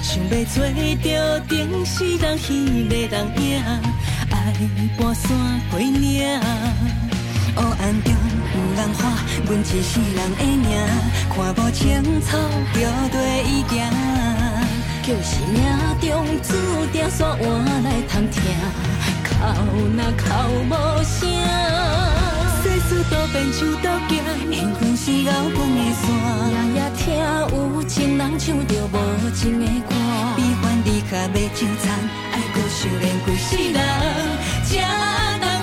[0.03, 2.49] 想要做着定是人彼
[2.89, 3.63] 个人影，
[4.31, 4.35] 爱
[4.99, 5.27] 半山
[5.71, 6.41] 过岭。
[7.55, 8.13] 黑暗中
[8.55, 9.01] 有人喊，
[9.47, 10.69] 阮一世人的命，
[11.31, 11.81] 看无青
[12.21, 12.37] 草
[12.75, 12.77] 着
[13.13, 13.73] 对伊行。
[15.05, 15.57] 就是命
[16.01, 16.49] 中注
[16.93, 18.43] 定煞换来通听，
[19.23, 19.31] 哭
[19.97, 20.27] 若哭
[20.69, 20.73] 无
[21.05, 22.18] 声。
[22.89, 24.17] 世事多变像倒行，
[24.51, 26.09] 缘分是熬光的线。
[26.49, 27.05] 夜夜听
[27.53, 28.97] 有情人唱着无
[29.35, 29.95] 情的歌，
[30.35, 31.93] 悲欢离合要纠缠，
[32.33, 33.77] 爱搁想念几世人，
[34.65, 34.69] 才
[35.39, 35.58] 当